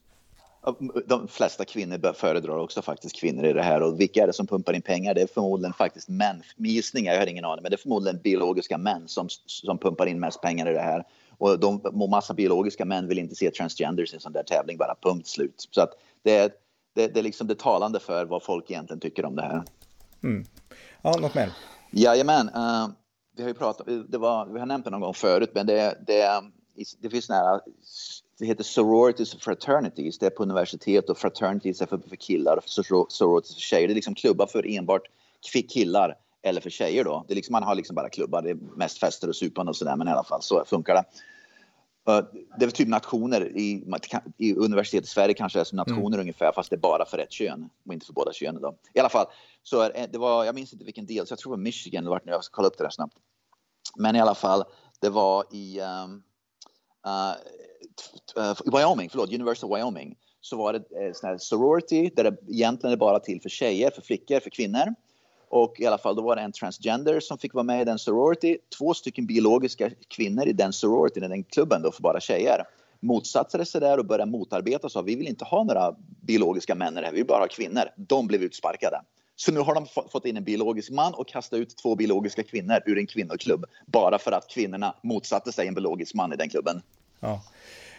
De 1.07 1.29
flesta 1.29 1.65
kvinnor 1.65 2.13
föredrar 2.13 2.59
också 2.59 2.83
faktiskt 2.83 3.17
kvinnor 3.17 3.45
i 3.45 3.53
det 3.53 3.63
här 3.63 3.83
och 3.83 4.01
vilka 4.01 4.23
är 4.23 4.27
det 4.27 4.33
som 4.33 4.47
pumpar 4.47 4.73
in 4.73 4.83
pengar? 4.83 5.15
Det 5.15 5.23
är 5.23 5.27
förmodligen 5.27 5.73
faktiskt 5.73 6.09
män. 6.09 6.43
Gissningar, 6.57 7.13
jag 7.13 7.21
har 7.21 7.27
ingen 7.27 7.45
aning, 7.45 7.63
men 7.63 7.71
det 7.71 7.77
är 7.77 7.83
förmodligen 7.83 8.21
biologiska 8.23 8.79
män 8.79 9.09
som, 9.09 9.29
som 9.47 9.79
pumpar 9.79 10.07
in 10.07 10.21
mest 10.21 10.41
pengar 10.41 10.71
i 10.71 10.73
det 10.73 10.81
här. 10.81 11.05
Och 11.39 11.59
de 11.59 11.81
massa 12.11 12.35
biologiska 12.35 12.85
män 12.85 13.09
vill 13.09 13.19
inte 13.19 13.35
se 13.35 13.51
transgenders 13.51 14.13
i 14.13 14.15
en 14.15 14.21
sån 14.21 14.33
där 14.33 14.43
tävling, 14.43 14.79
bara 14.79 14.95
punkt 15.03 15.29
slut. 15.29 15.69
Så 15.71 15.81
att 15.81 15.91
det 16.23 16.37
är, 16.37 16.51
det, 16.95 17.07
det 17.07 17.21
är 17.21 17.25
liksom 17.25 17.47
det 17.47 17.59
talande 17.59 18.01
för 18.01 18.25
vad 18.25 18.43
folk 18.43 18.71
egentligen 18.71 19.01
tycker 19.01 19.25
om 19.25 19.37
det 19.37 19.43
här. 19.43 19.63
Mm. 20.23 20.45
Ja, 21.03 21.17
något 21.21 21.35
mer? 21.35 21.53
Jajamän. 21.91 22.49
Uh, 22.49 22.89
vi 23.37 23.43
har 23.43 23.49
ju 23.49 23.55
pratat, 23.55 23.87
det 24.09 24.19
var, 24.19 24.47
vi 24.47 24.59
har 24.59 24.67
nämnt 24.67 24.85
det 24.85 24.91
någon 24.91 25.01
gång 25.01 25.15
förut, 25.15 25.51
men 25.55 25.67
det, 25.67 25.99
det, 26.07 26.43
det 26.99 27.11
finns 27.11 27.29
nära 27.29 27.61
det 28.43 28.47
heter 28.47 28.65
sororities 28.65 29.35
och 29.35 29.41
fraternities. 29.41 30.19
Det 30.19 30.27
är 30.27 30.31
på 30.31 30.43
universitet 30.43 31.11
och 31.11 31.19
fraternities 31.19 31.83
är 31.83 31.87
för, 31.87 31.99
för 31.99 32.17
killar 32.17 32.57
och 32.57 32.65
sororities 33.13 33.55
för 33.55 33.61
tjejer. 33.61 33.89
Det 33.89 33.93
är 33.93 33.95
liksom 33.95 34.15
klubbar 34.15 34.47
för 34.47 34.67
enbart 34.67 35.03
killar 35.69 36.17
eller 36.43 36.61
för 36.61 36.71
tjejer 36.71 37.05
då. 37.05 37.25
Det 37.29 37.35
är 37.35 37.35
liksom, 37.35 37.53
man 37.53 37.63
har 37.63 37.75
liksom 37.75 37.95
bara 37.95 38.09
klubbar. 38.09 38.43
Det 38.43 38.51
är 38.51 38.59
mest 38.77 38.99
fester 38.99 39.29
och 39.29 39.37
supande 39.37 39.71
och 39.71 39.77
sådär, 39.77 39.97
men 39.97 40.09
i 40.09 40.11
alla 40.11 40.25
fall 40.25 40.43
så 40.43 40.65
funkar 40.65 40.95
det. 40.95 41.05
Det 42.59 42.65
är 42.65 42.71
typ 42.71 42.89
nationer 42.89 43.57
i, 43.57 43.85
i 44.39 44.55
universitet 44.55 45.05
i 45.05 45.07
Sverige 45.07 45.35
kanske 45.35 45.61
är 45.61 45.65
som 45.65 45.77
nationer 45.77 46.07
mm. 46.07 46.21
ungefär 46.21 46.53
fast 46.53 46.71
det 46.71 46.77
är 46.77 46.81
bara 46.81 47.05
för 47.05 47.19
ett 47.19 47.33
kön 47.33 47.69
och 47.87 47.93
inte 47.93 48.07
för 48.07 48.13
båda 48.13 48.33
könen. 48.33 48.63
Då. 48.63 48.77
I 48.95 49.01
alla 49.01 49.09
fall, 49.09 49.27
så 49.63 49.81
är, 49.81 50.07
det 50.13 50.19
var, 50.19 50.45
jag 50.45 50.55
minns 50.55 50.73
inte 50.73 50.85
vilken 50.85 51.07
del, 51.07 51.27
så 51.27 51.33
jag 51.33 51.39
tror 51.39 51.53
det 51.53 51.57
var 51.57 51.65
Michigan, 51.65 52.09
vart 52.09 52.25
nu, 52.25 52.33
jag 52.33 52.45
ska 52.45 52.55
kolla 52.55 52.69
upp 52.69 52.79
det 52.79 52.85
där 52.85 52.91
snabbt. 52.91 53.17
Men 53.97 54.17
i 54.17 54.21
alla 54.21 54.35
fall, 54.35 54.65
det 55.01 55.09
var 55.09 55.45
i 55.55 55.81
um, 55.81 56.23
uh, 57.07 57.35
Eh, 58.37 58.55
Wyoming, 58.65 59.11
förlåt, 59.11 59.33
University 59.33 59.67
of 59.67 59.79
Wyoming, 59.79 60.17
så 60.41 60.57
var 60.57 60.73
det 60.73 60.79
uh, 60.79 61.13
sån 61.13 61.31
här 61.31 61.39
sorority 61.39 62.11
där 62.17 62.25
det 62.25 62.37
egentligen 62.49 62.93
är 62.93 62.97
bara 62.97 63.21
till 63.21 63.43
för 63.43 63.49
tjejer, 63.49 63.91
för 63.91 64.03
flickor, 64.03 64.41
för 64.41 64.51
kvinnor. 64.51 64.95
Och 65.49 65.81
i 65.81 65.87
alla 65.87 65.99
fall 65.99 66.17
då 66.17 66.23
var 66.23 66.37
det 66.37 66.43
en 66.43 66.53
transgender 66.53 67.21
som 67.21 67.39
fick 67.39 67.55
vara 67.55 67.65
med 67.65 67.83
i 67.83 67.85
den 67.85 67.99
sorority. 67.99 68.59
Två 68.79 68.95
stycken 68.95 69.27
biologiska 69.27 69.91
kvinnor 70.09 70.47
i 70.47 70.53
den 70.53 70.73
sorority, 70.73 71.21
i 71.21 71.29
den 71.29 71.45
klubben 71.45 71.83
då 71.83 71.93
för 71.93 72.03
bara 72.03 72.21
tjejer 72.21 72.65
motsatte 73.03 73.65
sig 73.65 73.81
där 73.81 73.99
och 73.99 74.07
började 74.07 74.31
motarbeta 74.31 74.87
och 74.87 74.93
sa 74.93 75.03
vi 75.03 75.15
vill 75.15 75.29
inte 75.29 75.45
ha 75.45 75.65
några 75.65 75.95
biologiska 76.21 76.75
män 76.75 76.97
här, 76.97 77.11
vi 77.11 77.17
vill 77.17 77.27
bara 77.27 77.41
ha 77.41 77.49
kvinnor. 77.49 77.83
De 77.97 78.27
blev 78.27 78.43
utsparkade. 78.43 79.03
Så 79.37 79.53
nu 79.53 79.61
har 79.61 79.75
de 79.75 79.87
fått 80.11 80.27
in 80.27 80.37
en 80.37 80.45
biologisk 80.45 80.91
man 80.91 81.15
och 81.15 81.29
kastat 81.29 81.59
ut 81.59 81.77
två 81.77 81.95
biologiska 81.95 82.43
kvinnor 82.43 82.79
ur 82.87 82.99
en 82.99 83.07
kvinnoklubb 83.07 83.65
bara 83.87 84.19
för 84.19 84.33
att 84.33 84.51
kvinnorna 84.51 84.95
motsatte 85.03 85.53
sig 85.53 85.69
en 85.69 85.75
biologisk 85.75 86.15
man 86.15 86.33
i 86.33 86.37
den 86.37 86.49
klubben. 86.49 86.83
Ja, 87.23 87.41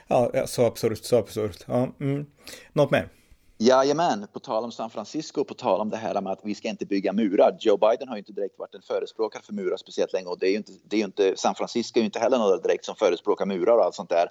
ja 0.07 0.47
så 0.47 0.65
absurt, 0.65 1.03
så 1.03 1.17
absurt. 1.17 1.63
Ja, 1.67 1.87
mm. 1.99 2.25
Något 2.73 2.91
mer? 2.91 3.09
Jajamän, 3.57 4.27
på 4.33 4.39
tal 4.39 4.63
om 4.63 4.71
San 4.71 4.89
Francisco, 4.89 5.43
på 5.43 5.53
tal 5.53 5.81
om 5.81 5.89
det 5.89 5.97
här 5.97 6.21
med 6.21 6.31
att 6.31 6.39
vi 6.43 6.55
ska 6.55 6.69
inte 6.69 6.85
bygga 6.85 7.13
murar. 7.13 7.57
Joe 7.59 7.77
Biden 7.77 8.07
har 8.07 8.15
ju 8.15 8.19
inte 8.19 8.33
direkt 8.33 8.59
varit 8.59 8.75
en 8.75 8.81
förespråkare 8.81 9.43
för 9.43 9.53
murar 9.53 9.77
speciellt 9.77 10.13
länge 10.13 10.27
och 10.27 10.39
det 10.39 10.47
är 10.47 10.51
ju 10.51 10.57
inte, 10.57 10.71
det 10.83 10.95
är 10.95 10.97
ju 10.97 11.05
inte 11.05 11.33
San 11.37 11.55
Francisco 11.55 11.99
är 11.99 12.01
ju 12.01 12.05
inte 12.05 12.19
heller 12.19 12.37
några 12.37 12.57
direkt 12.57 12.85
som 12.85 12.95
förespråkar 12.95 13.45
murar 13.45 13.77
och 13.77 13.83
allt 13.83 13.95
sånt 13.95 14.09
där. 14.09 14.27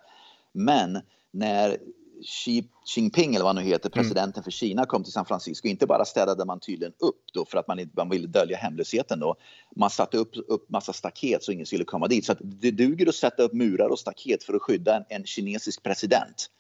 Men 0.52 1.00
när 1.30 1.78
Xi 2.24 2.64
Jinping, 2.96 3.34
eller 3.34 3.44
vad 3.44 3.56
han 3.56 3.64
nu 3.64 3.70
heter, 3.70 3.90
mm. 3.94 4.02
presidenten 4.02 4.40
mm. 4.40 4.44
för 4.44 4.50
Kina, 4.50 4.86
kom 4.86 5.04
till 5.04 5.12
San 5.12 5.26
Francisco, 5.26 5.68
inte 5.68 5.86
bara 5.86 6.04
städade 6.04 6.44
man 6.44 6.60
tydligen 6.60 6.92
upp 6.98 7.22
då 7.32 7.44
för 7.44 7.58
att 7.58 7.68
man, 7.68 7.90
man 7.96 8.08
ville 8.08 8.26
dölja 8.26 8.56
hemlösheten 8.56 9.20
då. 9.20 9.36
Man 9.76 9.90
satte 9.90 10.16
upp, 10.16 10.30
upp 10.48 10.70
massa 10.70 10.92
staket 10.92 11.44
så 11.44 11.52
ingen 11.52 11.66
skulle 11.66 11.84
komma 11.84 12.08
dit. 12.08 12.26
Så 12.26 12.34
det 12.40 12.70
duger 12.70 13.08
att 13.08 13.14
sätta 13.14 13.42
upp 13.42 13.52
murar 13.52 13.88
och 13.88 13.98
staket 13.98 14.44
för 14.44 14.54
att 14.54 14.62
skydda 14.62 14.96
en, 14.96 15.04
en 15.08 15.24
kinesisk 15.24 15.82
president 15.82 16.50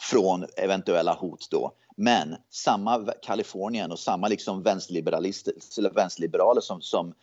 från 0.00 0.46
eventuella 0.56 1.14
hot 1.14 1.48
då. 1.50 1.72
Men 1.96 2.36
samma 2.50 3.12
Kalifornien 3.22 3.92
och 3.92 3.98
samma 3.98 4.28
liksom 4.28 4.62
vänsterliberaler 4.62 6.60
som, 6.60 6.80
som 6.80 7.14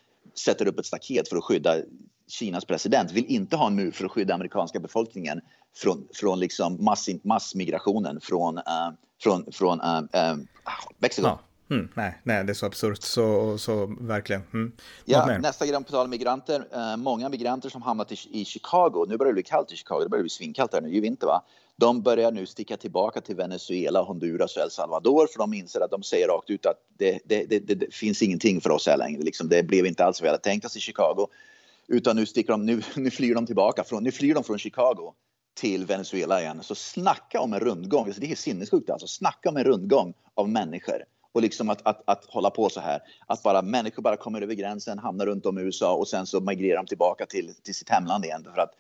sätter 0.46 0.67
upp 0.67 0.79
ett 0.79 0.86
staket 0.86 1.29
för 1.29 1.38
att 1.38 1.43
skydda 1.43 1.75
Kinas 2.27 2.65
president 2.65 3.12
vill 3.12 3.25
inte 3.25 3.55
ha 3.55 3.67
en 3.67 3.75
mur 3.75 3.91
för 3.91 4.05
att 4.05 4.12
skydda 4.12 4.34
amerikanska 4.34 4.79
befolkningen 4.79 5.41
från, 5.75 6.08
från 6.13 6.39
liksom 6.39 6.84
mass, 6.84 7.10
massmigrationen 7.24 8.22
från, 8.22 8.58
uh, 8.58 8.63
från, 9.24 9.51
från 9.51 9.81
uh, 9.81 10.00
uh, 10.00 10.38
Mexiko. 10.98 11.27
Ja. 11.27 11.39
Mm, 11.72 11.89
nej, 11.93 12.19
nej, 12.24 12.43
det 12.43 12.51
är 12.51 12.53
så 12.53 12.65
absurt, 12.65 13.03
så, 13.03 13.58
så 13.58 13.96
verkligen. 14.00 14.41
Mm. 14.53 14.72
Ja, 15.05 15.38
nästa 15.39 15.65
grej 15.65 15.84
på 15.84 15.91
tal 15.91 16.03
om 16.03 16.10
migranter. 16.10 16.98
Många 16.98 17.29
migranter 17.29 17.69
som 17.69 17.81
hamnat 17.81 18.12
i, 18.12 18.15
i, 18.31 18.46
Chicago, 18.46 19.05
nu 19.08 19.17
börjar 19.17 19.31
det 19.31 19.34
bli 19.34 19.43
kallt 19.43 19.72
i 19.72 19.75
Chicago, 19.75 20.00
det 20.03 20.10
börjar 20.10 20.24
bli 20.24 20.29
svinkallt 20.29 20.74
här 20.74 20.81
nu 20.81 20.96
i 20.96 21.00
vinter 21.00 21.27
va? 21.27 21.43
De 21.80 22.02
börjar 22.02 22.32
nu 22.32 22.46
sticka 22.46 22.78
tillbaka 22.78 23.22
till 23.22 23.36
Venezuela, 23.36 24.02
Honduras 24.02 24.58
och 24.58 24.64
El 24.64 24.72
Salvador 24.72 25.28
för 25.28 25.40
de 25.40 25.54
inser 25.54 25.82
att 25.82 25.92
de 25.92 26.04
säger 26.04 26.28
rakt 26.28 26.50
ut 26.50 26.66
att 26.66 26.78
det, 26.98 27.20
det, 27.26 27.46
det, 27.46 27.60
det 27.76 27.94
finns 27.94 28.22
ingenting 28.22 28.62
för 28.62 28.70
oss 28.70 28.88
här 28.88 28.98
längre. 28.98 29.22
Liksom, 29.22 29.50
det 29.50 29.64
blev 29.64 29.86
inte 29.86 30.06
alls 30.06 30.22
vad 30.22 30.26
vi 30.26 30.30
hade 30.30 30.44
tänkt 30.44 30.66
oss 30.66 30.78
i 30.78 30.80
Chicago. 30.80 31.28
Utan 31.88 32.16
nu, 32.16 32.26
sticker 32.26 32.52
de, 32.52 32.66
nu, 32.66 32.82
nu 32.96 33.12
flyr 33.12 33.36
de 33.36 33.46
tillbaka, 33.46 33.84
från, 33.84 34.04
nu 34.04 34.12
flyr 34.12 34.34
de 34.34 34.44
från 34.44 34.60
Chicago 34.60 35.14
till 35.54 35.86
Venezuela 35.86 36.42
igen. 36.42 36.64
Så 36.64 36.76
snacka 36.76 37.42
om 37.42 37.54
en 37.54 37.60
rundgång, 37.60 38.06
alltså 38.06 38.22
det 38.22 38.32
är 38.32 38.36
sinnessjukt 38.36 38.90
alltså. 38.90 39.08
Snacka 39.08 39.50
om 39.50 39.58
en 39.58 39.64
rundgång 39.64 40.14
av 40.34 40.50
människor. 40.50 41.04
Och 41.32 41.42
liksom 41.42 41.70
att, 41.70 41.88
att, 41.88 42.04
att 42.06 42.26
hålla 42.26 42.50
på 42.50 42.70
så 42.70 42.80
här. 42.80 43.00
Att 43.28 43.44
bara 43.44 43.62
människor 43.62 44.04
bara 44.04 44.18
kommer 44.18 44.42
över 44.42 44.54
gränsen, 44.54 45.00
hamnar 45.00 45.26
runt 45.26 45.46
om 45.46 45.60
i 45.60 45.62
USA 45.62 45.94
och 45.94 46.08
sen 46.08 46.26
så 46.26 46.40
migrerar 46.40 46.78
de 46.78 46.86
tillbaka 46.86 47.26
till, 47.26 47.54
till 47.64 47.76
sitt 47.76 47.90
hemland 47.90 48.26
igen. 48.26 48.48
För 48.56 48.62
att 48.62 48.74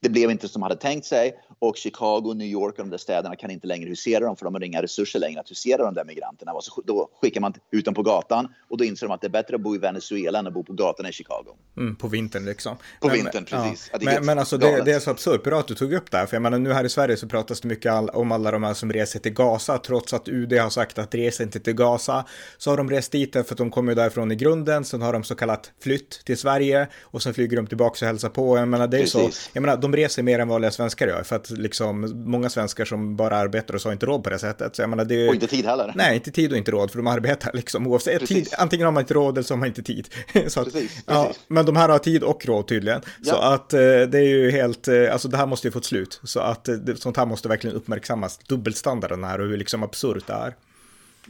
det 0.00 0.08
blev 0.08 0.30
inte 0.30 0.48
som 0.48 0.60
de 0.60 0.62
hade 0.62 0.80
tänkt 0.80 1.06
sig 1.06 1.34
och 1.58 1.76
Chicago, 1.76 2.34
New 2.34 2.48
York 2.48 2.78
och 2.78 2.84
de 2.84 2.90
där 2.90 2.98
städerna 2.98 3.36
kan 3.36 3.50
inte 3.50 3.66
längre 3.66 3.88
husera 3.88 4.24
dem 4.24 4.36
för 4.36 4.44
de 4.44 4.54
har 4.54 4.64
inga 4.64 4.82
resurser 4.82 5.18
längre 5.18 5.40
att 5.40 5.50
husera 5.50 5.84
de 5.84 5.94
där 5.94 6.04
migranterna. 6.04 6.52
Och 6.52 6.64
så, 6.64 6.82
då 6.84 7.08
skickar 7.22 7.40
man 7.40 7.54
ut 7.70 7.84
dem 7.84 7.94
på 7.94 8.02
gatan 8.02 8.48
och 8.68 8.78
då 8.78 8.84
inser 8.84 9.06
de 9.06 9.12
att 9.12 9.20
det 9.20 9.26
är 9.26 9.30
bättre 9.30 9.54
att 9.54 9.60
bo 9.60 9.74
i 9.74 9.78
Venezuela 9.78 10.38
än 10.38 10.46
att 10.46 10.54
bo 10.54 10.64
på 10.64 10.72
gatan 10.72 11.06
i 11.06 11.12
Chicago. 11.12 11.56
Mm, 11.76 11.96
på 11.96 12.08
vintern 12.08 12.44
liksom. 12.44 12.76
På 13.00 13.06
men, 13.06 13.16
vintern, 13.16 13.44
precis. 13.44 13.90
Ja. 13.92 13.98
men, 14.02 14.26
men 14.26 14.38
alltså 14.38 14.58
det, 14.58 14.82
det, 14.84 14.92
är 14.92 15.00
så 15.00 15.10
absurt, 15.10 15.42
bra 15.42 15.60
att 15.60 15.68
du 15.68 15.74
tog 15.74 15.92
upp 15.92 16.10
det 16.10 16.16
här, 16.16 16.26
för 16.26 16.36
jag 16.36 16.42
menar 16.42 16.58
nu 16.58 16.72
här 16.72 16.84
i 16.84 16.88
Sverige 16.88 17.16
så 17.16 17.28
pratas 17.28 17.60
det 17.60 17.68
mycket 17.68 17.92
all, 17.92 18.08
om 18.08 18.32
alla 18.32 18.50
de 18.50 18.62
här 18.62 18.74
som 18.74 18.92
reser 18.92 19.20
till 19.20 19.32
Gaza, 19.32 19.78
trots 19.78 20.14
att 20.14 20.28
UD 20.28 20.52
har 20.52 20.70
sagt 20.70 20.98
att 20.98 21.14
resa 21.14 21.42
inte 21.42 21.60
till 21.60 21.74
Gaza, 21.74 22.24
så 22.58 22.70
har 22.70 22.76
de 22.76 22.90
rest 22.90 23.12
dit 23.12 23.32
för 23.32 23.40
att 23.40 23.56
de 23.56 23.70
kommer 23.70 23.94
därifrån 23.94 24.32
i 24.32 24.36
grunden, 24.36 24.84
sen 24.84 25.02
har 25.02 25.12
de 25.12 25.24
så 25.24 25.34
kallat 25.34 25.72
flytt 25.80 26.24
till 26.24 26.38
Sverige 26.38 26.88
och 27.02 27.22
sen 27.22 27.34
flyger 27.34 27.56
de 27.56 27.66
tillbaka 27.66 28.04
och 28.04 28.08
hälsar 28.08 28.28
på. 28.28 28.58
Jag 28.58 28.68
menar 28.68 28.86
det 28.86 28.96
är 28.96 29.00
precis. 29.00 29.36
så, 29.36 29.43
jag 29.52 29.60
menar 29.60 29.76
de 29.76 29.96
reser 29.96 30.22
mer 30.22 30.38
än 30.38 30.48
vanliga 30.48 30.70
svenskar 30.70 31.06
gör. 31.08 31.22
För 31.22 31.36
att 31.36 31.50
liksom 31.50 32.22
många 32.30 32.50
svenskar 32.50 32.84
som 32.84 33.16
bara 33.16 33.36
arbetar 33.36 33.74
och 33.74 33.80
så 33.80 33.88
har 33.88 33.92
inte 33.92 34.06
råd 34.06 34.24
på 34.24 34.30
det 34.30 34.38
sättet. 34.38 34.76
Så 34.76 34.82
jag 34.82 34.90
menar, 34.90 35.04
det 35.04 35.28
och 35.28 35.34
inte 35.34 35.46
tid 35.46 35.66
heller. 35.66 35.92
Nej, 35.96 36.14
inte 36.14 36.30
tid 36.30 36.52
och 36.52 36.58
inte 36.58 36.70
råd 36.70 36.90
för 36.90 36.98
de 36.98 37.06
arbetar 37.06 37.50
liksom 37.54 37.86
oavsett. 37.86 38.26
Tid, 38.26 38.48
antingen 38.58 38.84
har 38.84 38.92
man 38.92 39.00
inte 39.00 39.14
råd 39.14 39.38
eller 39.38 39.46
så 39.46 39.54
har 39.54 39.58
man 39.58 39.68
inte 39.68 39.82
tid. 39.82 40.08
att, 40.34 40.54
precis, 40.54 41.02
ja, 41.06 41.26
precis. 41.26 41.42
Men 41.48 41.66
de 41.66 41.76
här 41.76 41.88
har 41.88 41.98
tid 41.98 42.22
och 42.22 42.46
råd 42.46 42.68
tydligen. 42.68 43.00
Ja. 43.22 43.32
Så 43.32 43.38
att 43.38 43.72
eh, 43.72 43.80
det 43.80 44.18
är 44.18 44.28
ju 44.28 44.50
helt, 44.50 44.88
eh, 44.88 45.12
alltså 45.12 45.28
det 45.28 45.36
här 45.36 45.46
måste 45.46 45.68
ju 45.68 45.72
få 45.72 45.78
ett 45.78 45.84
slut. 45.84 46.20
Så 46.24 46.40
att 46.40 46.68
eh, 46.68 46.76
sånt 46.96 47.16
här 47.16 47.26
måste 47.26 47.48
verkligen 47.48 47.76
uppmärksammas. 47.76 48.38
Dubbelstandarden 48.38 49.24
här 49.24 49.40
och 49.40 49.48
hur 49.48 49.56
liksom 49.56 49.82
absurt 49.82 50.26
det 50.26 50.32
är. 50.32 50.56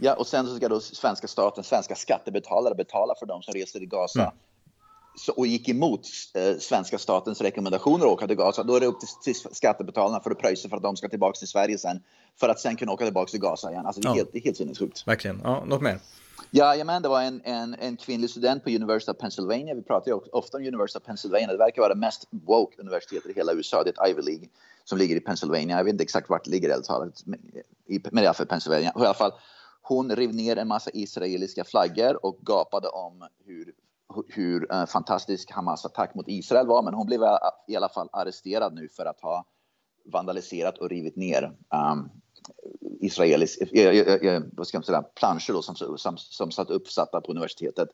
Ja, 0.01 0.15
och 0.15 0.27
sen 0.27 0.47
så 0.47 0.57
ska 0.57 0.69
då 0.69 0.81
svenska 0.81 1.29
staten, 1.29 1.65
svenska 1.65 1.95
skattebetalare 1.95 2.75
betala 2.75 3.15
för 3.19 3.27
de 3.27 3.43
som 3.43 3.55
reser 3.55 3.83
i 3.83 3.87
Gaza. 3.87 4.23
Mm 4.23 4.33
och 5.37 5.47
gick 5.47 5.69
emot 5.69 6.09
eh, 6.35 6.59
svenska 6.59 6.99
statens 6.99 7.41
rekommendationer 7.41 8.07
att 8.07 8.13
åka 8.13 8.27
till 8.27 8.37
Gaza, 8.37 8.63
då 8.63 8.77
är 8.77 8.81
det 8.81 8.87
upp 8.87 8.99
till, 9.25 9.35
skattebetalarna 9.35 10.21
för 10.21 10.31
att 10.31 10.39
pröjsa 10.39 10.69
för 10.69 10.77
att 10.77 10.83
de 10.83 10.97
ska 10.97 11.09
tillbaka 11.09 11.39
till 11.39 11.49
Sverige 11.49 11.79
sen. 11.79 12.01
För 12.41 12.49
att 12.49 12.61
sen 12.61 12.77
kunna 12.77 12.93
åka 12.93 13.05
tillbaka 13.05 13.31
till 13.31 13.41
Gaza 13.41 13.71
igen. 13.71 13.87
Alltså 13.87 14.01
det 14.01 14.09
är 14.09 14.11
ja. 14.11 14.15
helt, 14.15 14.33
det 14.33 14.39
är 14.39 14.43
helt 14.43 14.57
sinnessjukt. 14.57 15.07
Verkligen. 15.07 15.41
Ja, 15.45 15.65
något 15.65 15.83
mer? 15.83 15.99
Ja, 16.51 16.85
men 16.85 17.03
det 17.03 17.09
var 17.09 17.23
en, 17.23 17.41
en, 17.45 17.75
en 17.75 17.97
kvinnlig 17.97 18.31
student 18.31 18.65
på 18.65 18.71
University 18.71 19.13
of 19.13 19.19
Pennsylvania. 19.19 19.75
Vi 19.75 19.83
pratar 19.83 20.11
ju 20.11 20.19
ofta 20.33 20.57
om 20.57 20.63
University 20.63 20.99
of 20.99 21.05
Pennsylvania. 21.05 21.47
Det 21.47 21.57
verkar 21.57 21.83
vara 21.83 21.95
det 21.95 22.01
mest 22.01 22.29
woke 22.31 22.81
universitetet 22.81 23.31
i 23.31 23.35
hela 23.35 23.53
USA. 23.53 23.83
Det 23.83 23.91
är 23.91 24.03
ett 24.03 24.11
Ivy 24.11 24.23
League 24.23 24.49
som 24.85 24.99
ligger 24.99 25.17
i 25.17 25.21
Pennsylvania. 25.21 25.77
Jag 25.77 25.85
vet 25.85 25.93
inte 25.93 26.05
exakt 26.05 26.31
vart 26.31 26.45
det 26.45 26.51
ligger 26.51 26.69
men 28.11 28.25
i 28.25 28.27
alla 28.27 28.35
fall 28.35 28.47
Pennsylvania. 28.47 28.93
I 28.97 29.01
alla 29.01 29.15
fall, 29.15 29.33
hon 29.83 30.17
rev 30.17 30.35
ner 30.35 30.57
en 30.57 30.69
massa 30.69 30.91
israeliska 30.95 31.65
flaggor 31.65 32.27
och 32.27 32.39
gapade 32.43 32.89
om 32.89 33.29
hur 33.47 33.73
hur 34.29 34.73
eh, 34.73 34.87
fantastisk 34.87 35.51
Hamas 35.51 35.85
attack 35.85 36.15
mot 36.15 36.29
Israel 36.29 36.67
var, 36.67 36.83
men 36.83 36.95
hon 36.95 37.07
blev 37.07 37.21
i 37.69 37.77
alla 37.77 37.89
fall 37.89 38.09
arresterad 38.13 38.75
nu 38.75 38.89
för 38.89 39.07
att 39.07 39.21
ha 39.21 39.45
vandaliserat 40.05 40.79
och 40.79 40.91
rivit 40.91 41.17
ner 41.17 41.53
um, 41.93 42.11
israelisk, 43.01 43.61
eh, 43.73 43.87
eh, 43.89 44.43
vad 44.53 44.67
ska 44.67 44.79
man 44.79 44.85
säga, 44.85 45.03
planscher 45.03 45.53
då, 45.53 45.63
som, 45.63 45.75
som, 45.97 46.17
som 46.17 46.51
satt 46.51 46.71
uppsatta 46.71 47.21
på 47.21 47.31
universitetet 47.31 47.89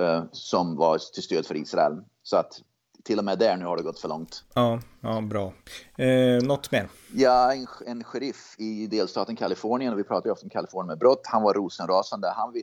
uh, 0.00 0.24
som 0.32 0.76
var 0.76 0.98
till 0.98 1.22
stöd 1.22 1.46
för 1.46 1.56
Israel. 1.56 2.04
Så 2.22 2.36
att 2.36 2.62
till 3.02 3.18
och 3.18 3.24
med 3.24 3.38
där 3.38 3.56
nu 3.56 3.64
har 3.64 3.76
det 3.76 3.82
gått 3.82 3.98
för 3.98 4.08
långt. 4.08 4.44
Ja, 4.54 4.80
ja 5.00 5.20
bra. 5.20 5.52
Eh, 5.96 6.42
något 6.42 6.72
mer? 6.72 6.88
Ja, 7.12 7.52
en, 7.52 7.66
en 7.86 8.04
sheriff 8.04 8.54
i 8.58 8.86
delstaten 8.86 9.36
Kalifornien, 9.36 9.92
och 9.92 9.98
vi 9.98 10.04
pratar 10.04 10.28
ju 10.28 10.32
ofta 10.32 10.46
om 10.46 10.50
Kalifornien 10.50 10.86
med 10.86 10.98
brott, 10.98 11.20
han 11.24 11.42
var 11.42 11.54
rosenrasande. 11.54 12.32
Han, 12.36 12.54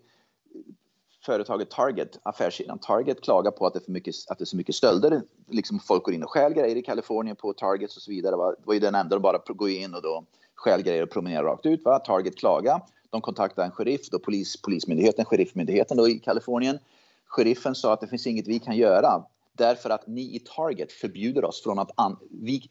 företaget 1.26 1.70
Target, 1.70 2.20
affärssidan 2.24 2.80
Target, 2.80 3.22
klagar 3.22 3.52
på 3.52 3.66
att 3.68 3.74
det, 3.74 3.80
är 3.80 3.84
för 3.84 3.92
mycket, 3.92 4.16
att 4.28 4.38
det 4.38 4.44
är 4.44 4.46
så 4.46 4.58
mycket 4.58 4.76
stölder. 4.76 5.22
Liksom 5.50 5.80
folk 5.80 6.04
går 6.04 6.14
in 6.14 6.24
och 6.24 6.30
stjäl 6.32 6.54
grejer 6.54 6.76
i 6.76 6.82
Kalifornien 6.82 7.36
på 7.36 7.54
Targets 7.54 7.96
och 7.98 8.02
så 8.02 8.12
vidare. 8.12 8.32
Det 8.32 8.66
var 8.66 8.74
ju 8.74 8.80
den 8.80 8.96
enda 8.96 9.16
att 9.16 9.22
bara 9.22 9.42
gå 9.46 9.70
in 9.70 9.96
och 9.96 10.02
då 10.02 10.26
stjäl 10.56 10.82
grejer 10.82 11.04
och 11.04 11.10
promenera 11.10 11.44
rakt 11.44 11.66
ut. 11.66 11.86
Va? 11.86 12.00
Target 12.00 12.38
klagar. 12.38 12.82
De 13.10 13.22
kontaktade 13.22 13.66
en 13.66 13.72
sheriff, 13.72 14.10
då 14.10 14.20
polis, 14.20 14.62
polismyndigheten, 14.62 15.26
sheriffmyndigheten 15.26 15.98
då 15.98 16.08
i 16.10 16.20
Kalifornien. 16.20 16.80
Sheriffen 17.26 17.76
sa 17.76 17.94
att 17.94 18.02
det 18.02 18.08
finns 18.08 18.28
inget 18.28 18.48
vi 18.48 18.60
kan 18.60 18.78
göra 18.78 19.24
därför 19.58 19.90
att 19.90 20.08
ni 20.08 20.36
i 20.36 20.40
Target 20.40 20.92
förbjuder 20.92 21.46
oss 21.46 21.64
från 21.64 21.80
att 21.80 21.92
an- 21.96 22.18
vi, 22.32 22.70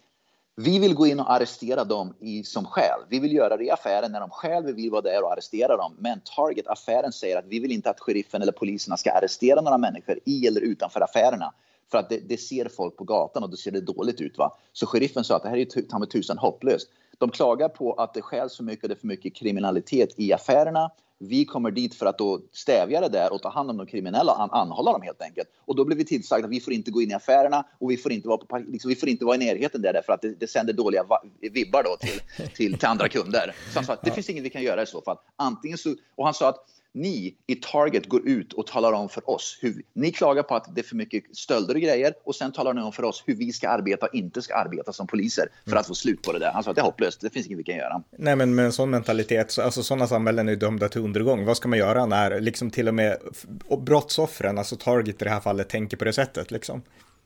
vi 0.65 0.79
vill 0.79 0.95
gå 0.95 1.07
in 1.07 1.21
och 1.21 1.33
arrestera 1.33 1.85
dem 1.85 2.15
i, 2.21 2.45
som 2.45 2.67
skäl. 2.67 3.01
Vi 3.09 3.19
vill 3.19 3.33
göra 3.33 3.57
det 3.57 3.65
i 3.65 3.71
affären 3.71 4.13
när 4.13 4.21
de 4.21 4.31
själv 4.31 4.67
vill 4.67 4.91
vara 4.91 5.03
där 5.03 5.25
och 5.25 5.33
arrestera 5.33 5.77
dem. 5.77 5.97
Men 5.99 6.21
Target, 6.37 6.67
affären, 6.67 7.13
säger 7.13 7.39
att 7.39 7.45
vi 7.49 7.59
vill 7.59 7.73
inte 7.73 7.91
att 7.91 8.01
sheriffen 8.01 8.43
eller 8.43 8.53
poliserna 8.53 8.97
ska 8.97 9.13
arrestera 9.13 9.61
några 9.61 9.79
människor 9.79 10.19
i 10.25 10.47
eller 10.47 10.61
utanför 10.61 11.01
affärerna. 11.01 11.53
För 11.91 11.99
att 11.99 12.09
det, 12.09 12.19
det 12.29 12.37
ser 12.37 12.69
folk 12.69 12.97
på 12.97 13.05
gatan 13.05 13.43
och 13.43 13.51
då 13.51 13.57
ser 13.57 13.71
det 13.71 13.81
dåligt 13.81 14.21
ut. 14.21 14.39
Va? 14.39 14.57
Så 14.73 14.87
sheriffen 14.87 15.25
sa 15.25 15.37
att 15.37 15.43
det 15.43 15.49
här 15.49 15.57
är 15.57 15.83
ta 15.83 15.99
med 15.99 16.11
tusan 16.11 16.39
hopplöst. 16.39 16.89
De 17.21 17.31
klagar 17.31 17.69
på 17.69 17.93
att 17.93 18.15
det 18.15 18.23
stjäls 18.23 18.57
för 18.57 18.65
mycket 18.65 18.85
och 18.85 18.89
det 18.89 18.95
är 18.95 19.01
för 19.01 19.07
mycket 19.07 19.37
kriminalitet 19.37 20.15
i 20.17 20.33
affärerna. 20.33 20.91
Vi 21.19 21.45
kommer 21.45 21.71
dit 21.71 21.95
för 21.95 22.07
att 22.07 22.19
då 22.19 22.41
stävja 22.53 23.01
det 23.01 23.09
där 23.09 23.33
och 23.33 23.43
ta 23.43 23.49
hand 23.49 23.71
om 23.71 23.77
de 23.77 23.87
kriminella, 23.87 24.33
an 24.33 24.51
anhålla 24.51 24.93
dem 24.93 25.03
helt 25.03 25.23
enkelt. 25.23 25.49
Och 25.65 25.77
då 25.77 25.85
blir 25.85 25.97
vi 25.97 26.05
tillsagda 26.05 26.47
att 26.47 26.53
vi 26.53 26.61
får 26.61 26.73
inte 26.73 26.91
gå 26.91 27.03
in 27.03 27.11
i 27.11 27.15
affärerna 27.15 27.67
och 27.79 27.91
vi 27.91 27.97
får 27.97 28.13
inte 28.13 28.29
vara, 28.29 28.39
på, 28.39 28.59
liksom, 28.59 28.89
vi 28.89 28.97
får 28.97 29.09
inte 29.09 29.25
vara 29.25 29.37
i 29.37 29.39
närheten 29.39 29.83
där 29.83 29.93
därför 29.93 30.13
att 30.13 30.23
det, 30.23 30.35
det 30.41 30.47
sänder 30.47 30.73
dåliga 30.73 31.05
vibbar 31.41 31.83
då 31.83 31.97
till, 31.97 32.21
till, 32.55 32.75
till 32.79 32.89
andra 32.89 33.09
kunder. 33.09 33.55
Så 33.73 33.79
han 33.79 33.85
sa 33.85 33.93
att 33.93 34.03
det 34.03 34.11
finns 34.11 34.31
inget 34.31 34.45
vi 34.45 34.51
kan 34.51 34.63
göra 34.63 34.83
i 34.83 34.87
så 34.87 35.03
fall. 35.03 35.17
Antingen 35.37 35.79
så, 35.79 35.95
och 36.15 36.25
han 36.25 36.35
sa 36.35 36.49
att 36.49 36.65
ni 36.93 37.35
i 37.47 37.55
Target 37.55 38.07
går 38.07 38.29
ut 38.29 38.53
och 38.53 38.67
talar 38.67 38.93
om 38.93 39.09
för 39.09 39.31
oss 39.31 39.59
hur 39.61 39.83
ni 39.93 40.13
klagar 40.13 40.43
på 40.43 40.55
att 40.55 40.75
det 40.75 40.81
är 40.81 40.83
för 40.83 40.97
mycket 40.97 41.37
stölder 41.37 41.75
och 41.75 41.81
grejer 41.81 42.15
och 42.25 42.35
sen 42.35 42.53
talar 42.53 42.75
ni 42.75 42.81
om 42.81 42.93
för 42.93 43.03
oss 43.03 43.23
hur 43.27 43.35
vi 43.35 43.53
ska 43.53 43.69
arbeta 43.69 44.07
och 44.07 44.15
inte 44.15 44.43
ska 44.43 44.55
arbeta 44.55 44.93
som 44.93 45.07
poliser 45.07 45.49
för 45.67 45.77
att 45.77 45.87
få 45.87 45.95
slut 45.95 46.23
på 46.23 46.33
det 46.33 46.39
där. 46.39 46.53
Han 46.53 46.65
sa 46.65 46.71
att 46.71 46.77
det 46.77 46.83
är 46.83 46.85
hopplöst, 46.85 47.21
det 47.21 47.31
finns 47.31 47.47
inget 47.47 47.59
vi 47.59 47.65
kan 47.65 47.77
göra. 47.77 48.03
Nej, 48.11 48.37
men 48.37 48.55
med 48.55 48.65
en 48.65 48.73
sån 48.73 48.91
mentalitet, 48.91 49.59
alltså 49.59 49.83
sådana 49.83 50.07
samhällen 50.07 50.49
är 50.49 50.57
dömda 50.57 50.89
till 50.89 51.01
undergång. 51.01 51.45
Vad 51.45 51.57
ska 51.57 51.69
man 51.69 51.79
göra 51.79 52.07
när 52.07 52.41
liksom 52.41 52.71
till 52.71 52.89
och 52.89 52.95
med 52.95 53.19
brottsoffren, 53.79 54.59
alltså 54.59 54.77
Target 54.77 55.23
i 55.23 55.25
det 55.25 55.31
här 55.31 55.41
fallet, 55.41 55.69
tänker 55.69 55.97
på 55.97 56.05
det 56.05 56.13
sättet 56.13 56.51
liksom? 56.51 56.83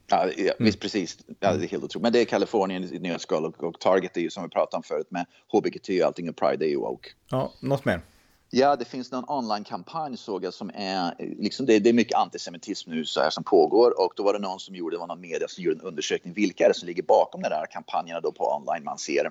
Ja, 0.06 0.26
ja 0.36 0.42
mm. 0.42 0.54
visst 0.58 0.80
precis. 0.80 1.18
Ja, 1.40 1.52
det 1.52 1.64
är 1.64 1.68
helt 1.68 1.84
otroligt. 1.84 2.02
Men 2.02 2.12
det 2.12 2.20
är 2.20 2.24
Kalifornien 2.24 2.94
i 2.94 2.98
nötskal 2.98 3.44
och, 3.44 3.64
och 3.64 3.80
Target 3.80 4.16
är 4.16 4.20
ju 4.20 4.30
som 4.30 4.42
vi 4.42 4.48
pratade 4.48 4.76
om 4.76 4.82
förut 4.82 5.10
med 5.10 5.26
HBGT 5.52 5.88
och 5.88 6.06
allting 6.06 6.28
och 6.28 6.36
Pride 6.36 6.66
är 6.66 6.68
ju 6.68 6.76
woke. 6.76 7.08
Ja, 7.30 7.52
något 7.60 7.84
mer? 7.84 8.00
Ja, 8.50 8.76
det 8.76 8.84
finns 8.84 9.12
någon 9.12 9.24
online-kampanj 9.28 10.16
såg 10.16 10.44
jag 10.44 10.54
som 10.54 10.70
är, 10.74 11.14
liksom 11.18 11.66
det, 11.66 11.78
det, 11.78 11.88
är 11.88 11.92
mycket 11.92 12.18
antisemitism 12.18 12.90
nu 12.90 13.04
så 13.04 13.20
här 13.20 13.30
som 13.30 13.44
pågår. 13.44 14.00
Och 14.00 14.12
då 14.16 14.22
var 14.22 14.32
det 14.32 14.38
någon 14.38 14.60
som 14.60 14.74
gjorde, 14.74 14.96
det 14.96 15.00
var 15.00 15.06
någon 15.06 15.20
media 15.20 15.48
som 15.48 15.64
gjorde 15.64 15.80
en 15.80 15.86
undersökning, 15.86 16.34
vilka 16.34 16.64
är 16.64 16.68
det 16.68 16.74
som 16.74 16.86
ligger 16.86 17.02
bakom 17.02 17.42
de 17.42 17.48
där 17.48 17.66
kampanjerna 17.70 18.20
då 18.20 18.32
på 18.32 18.56
online 18.56 18.84
man 18.84 18.98
ser 18.98 19.30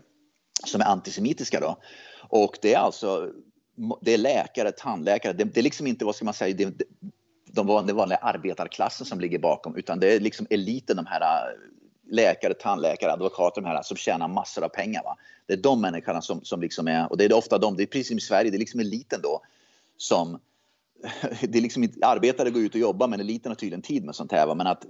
som 0.65 0.81
är 0.81 0.85
antisemitiska 0.85 1.59
då? 1.59 1.77
Och 2.29 2.57
det 2.61 2.73
är 2.73 2.79
alltså, 2.79 3.31
det 4.01 4.13
är 4.13 4.17
läkare, 4.17 4.71
tandläkare, 4.71 5.33
det, 5.33 5.43
det 5.43 5.59
är 5.59 5.63
liksom 5.63 5.87
inte, 5.87 6.05
vad 6.05 6.15
ska 6.15 6.25
man 6.25 6.33
säga, 6.33 6.55
det, 6.55 6.85
de 7.45 7.67
vanliga, 7.67 7.95
vanliga 7.95 8.17
arbetarklassen 8.17 9.05
som 9.05 9.19
ligger 9.19 9.39
bakom 9.39 9.75
utan 9.75 9.99
det 9.99 10.13
är 10.13 10.19
liksom 10.19 10.47
eliten, 10.49 10.97
de 10.97 11.05
här 11.05 11.55
läkare, 12.13 12.53
tandläkare, 12.53 13.11
advokater, 13.11 13.61
de 13.61 13.67
här 13.67 13.81
som 13.81 13.97
tjänar 13.97 14.27
massor 14.27 14.63
av 14.63 14.69
pengar. 14.69 15.03
Va? 15.03 15.17
Det 15.45 15.53
är 15.53 15.57
de 15.57 15.81
människorna 15.81 16.21
som, 16.21 16.43
som 16.43 16.61
liksom 16.61 16.87
är, 16.87 17.11
och 17.11 17.17
det 17.17 17.25
är 17.25 17.33
ofta 17.33 17.57
de, 17.57 17.77
det 17.77 17.83
är 17.83 17.87
precis 17.87 18.07
som 18.07 18.17
i 18.17 18.21
Sverige, 18.21 18.51
det 18.51 18.57
är 18.57 18.59
liksom 18.59 18.79
eliten 18.79 19.19
då 19.23 19.41
som 19.97 20.39
det 21.41 21.57
är 21.57 21.61
liksom 21.61 21.83
inte 21.83 22.07
arbetare 22.07 22.49
går 22.49 22.61
ut 22.61 22.73
och 22.73 22.79
jobbar 22.79 23.07
men 23.07 23.19
eliten 23.19 23.49
har 23.49 23.55
tydligen 23.55 23.81
tid 23.81 24.05
med 24.05 24.15
sånt 24.15 24.31
här. 24.31 24.47
Va? 24.47 24.55
Men 24.55 24.67
att, 24.67 24.85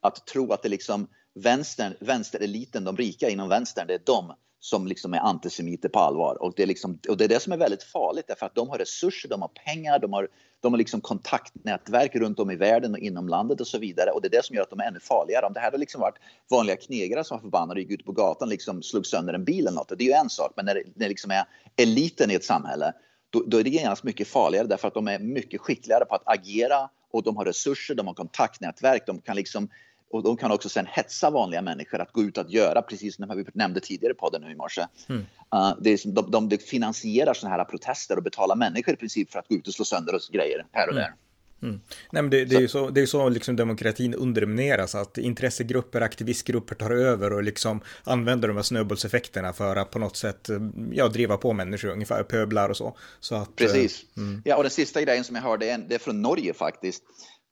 att 0.00 0.26
tro 0.26 0.52
att 0.52 0.62
det 0.62 0.68
liksom 0.68 1.06
vänstern, 1.34 1.94
vänstereliten, 2.00 2.84
de 2.84 2.96
rika 2.96 3.28
inom 3.28 3.48
vänstern, 3.48 3.86
det 3.86 3.94
är 3.94 4.02
de 4.04 4.34
som 4.64 4.86
liksom 4.86 5.14
är 5.14 5.18
antisemiter 5.18 5.88
på 5.88 5.98
allvar. 5.98 6.42
Och 6.42 6.52
det, 6.56 6.62
är 6.62 6.66
liksom, 6.66 6.98
och 7.08 7.16
det 7.16 7.24
är 7.24 7.28
det 7.28 7.40
som 7.40 7.52
är 7.52 7.56
väldigt 7.56 7.82
farligt 7.82 8.24
därför 8.28 8.46
att 8.46 8.54
de 8.54 8.68
har 8.68 8.78
resurser, 8.78 9.28
de 9.28 9.42
har 9.42 9.48
pengar, 9.48 9.98
de 9.98 10.12
har, 10.12 10.28
de 10.60 10.72
har 10.72 10.78
liksom 10.78 11.00
kontaktnätverk 11.00 12.16
runt 12.16 12.38
om 12.38 12.50
i 12.50 12.56
världen 12.56 12.92
och 12.92 12.98
inom 12.98 13.28
landet 13.28 13.60
och 13.60 13.66
så 13.66 13.78
vidare. 13.78 14.10
Och 14.10 14.22
det 14.22 14.28
är 14.28 14.30
det 14.30 14.44
som 14.44 14.56
gör 14.56 14.62
att 14.62 14.70
de 14.70 14.80
är 14.80 14.84
ännu 14.84 15.00
farligare. 15.00 15.46
Om 15.46 15.52
det 15.52 15.60
här 15.60 15.66
hade 15.66 15.78
liksom 15.78 16.00
varit 16.00 16.14
vanliga 16.50 16.76
knegare 16.76 17.24
som 17.24 17.36
var 17.36 17.42
förbannade 17.42 17.78
och 17.78 17.82
gick 17.82 18.00
ut 18.00 18.06
på 18.06 18.12
gatan 18.12 18.48
liksom 18.48 18.82
slog 18.82 19.06
sönder 19.06 19.34
en 19.34 19.44
bil 19.44 19.66
eller 19.66 19.76
något, 19.76 19.88
det 19.88 20.04
är 20.04 20.08
ju 20.08 20.12
en 20.12 20.30
sak. 20.30 20.52
Men 20.56 20.64
när 20.64 20.74
det, 20.74 20.82
när 20.86 21.04
det 21.04 21.08
liksom 21.08 21.30
är 21.30 21.44
eliten 21.76 22.30
i 22.30 22.34
ett 22.34 22.44
samhälle, 22.44 22.92
då, 23.30 23.42
då 23.46 23.58
är 23.58 23.64
det 23.64 23.70
genast 23.70 24.04
mycket 24.04 24.28
farligare 24.28 24.66
därför 24.66 24.88
att 24.88 24.94
de 24.94 25.08
är 25.08 25.18
mycket 25.18 25.60
skickligare 25.60 26.04
på 26.04 26.14
att 26.14 26.22
agera 26.24 26.90
och 27.12 27.22
de 27.22 27.36
har 27.36 27.44
resurser, 27.44 27.94
de 27.94 28.06
har 28.06 28.14
kontaktnätverk, 28.14 29.06
de 29.06 29.20
kan 29.20 29.36
liksom 29.36 29.68
och 30.12 30.22
de 30.22 30.36
kan 30.36 30.52
också 30.52 30.68
sen 30.68 30.86
hetsa 30.86 31.30
vanliga 31.30 31.62
människor 31.62 32.00
att 32.00 32.12
gå 32.12 32.22
ut 32.22 32.38
och 32.38 32.50
göra 32.50 32.82
precis 32.82 33.16
som 33.16 33.32
vi 33.36 33.44
nämnde 33.54 33.80
tidigare 33.80 34.14
på 34.14 34.26
podden 34.26 34.42
nu 34.42 34.52
i 34.52 34.56
morse. 34.56 34.86
Mm. 35.08 35.20
Uh, 35.54 35.74
det 35.80 35.90
är 35.90 36.12
de, 36.12 36.30
de, 36.30 36.48
de 36.48 36.58
finansierar 36.58 37.34
sådana 37.34 37.56
här 37.56 37.64
protester 37.64 38.16
och 38.16 38.22
betalar 38.22 38.56
människor 38.56 38.94
i 38.94 38.96
princip 38.96 39.32
för 39.32 39.38
att 39.38 39.48
gå 39.48 39.54
ut 39.54 39.68
och 39.68 39.74
slå 39.74 39.84
sönder 39.84 40.14
oss 40.14 40.28
grejer 40.28 40.66
här 40.72 40.86
och 40.86 40.92
mm. 40.92 41.02
där. 41.02 41.14
Mm. 41.62 41.80
Nej, 42.12 42.22
men 42.22 42.30
det, 42.30 42.44
det, 42.44 42.56
är 42.56 42.60
ju 42.60 42.68
så, 42.68 42.90
det 42.90 43.00
är 43.00 43.06
så 43.06 43.28
liksom 43.28 43.56
demokratin 43.56 44.14
undermineras, 44.14 44.94
att 44.94 45.18
intressegrupper, 45.18 46.00
aktivistgrupper 46.00 46.74
tar 46.74 46.90
över 46.90 47.32
och 47.32 47.42
liksom 47.42 47.80
använder 48.04 48.48
de 48.48 48.56
här 48.56 48.62
snöbollseffekterna 48.62 49.52
för 49.52 49.76
att 49.76 49.90
på 49.90 49.98
något 49.98 50.16
sätt 50.16 50.48
ja, 50.92 51.08
driva 51.08 51.36
på 51.36 51.52
människor, 51.52 51.88
ungefär 51.88 52.22
pöblar 52.22 52.68
och 52.68 52.76
så. 52.76 52.96
så 53.20 53.34
att, 53.34 53.56
Precis. 53.56 54.04
Mm. 54.16 54.42
Ja, 54.44 54.56
och 54.56 54.62
den 54.62 54.70
sista 54.70 55.02
grejen 55.02 55.24
som 55.24 55.36
jag 55.36 55.42
hörde, 55.42 55.84
det 55.88 55.94
är 55.94 55.98
från 55.98 56.22
Norge 56.22 56.54
faktiskt. 56.54 57.02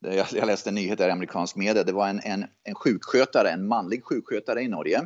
Jag 0.00 0.46
läste 0.46 0.70
en 0.70 0.74
nyhet 0.74 1.00
i 1.00 1.04
amerikansk 1.04 1.56
media. 1.56 1.84
Det 1.84 1.92
var 1.92 2.08
en, 2.08 2.20
en, 2.24 2.46
en 2.64 2.74
sjukskötare, 2.74 3.50
en 3.50 3.66
manlig 3.66 4.04
sjukskötare 4.04 4.62
i 4.62 4.68
Norge. 4.68 4.98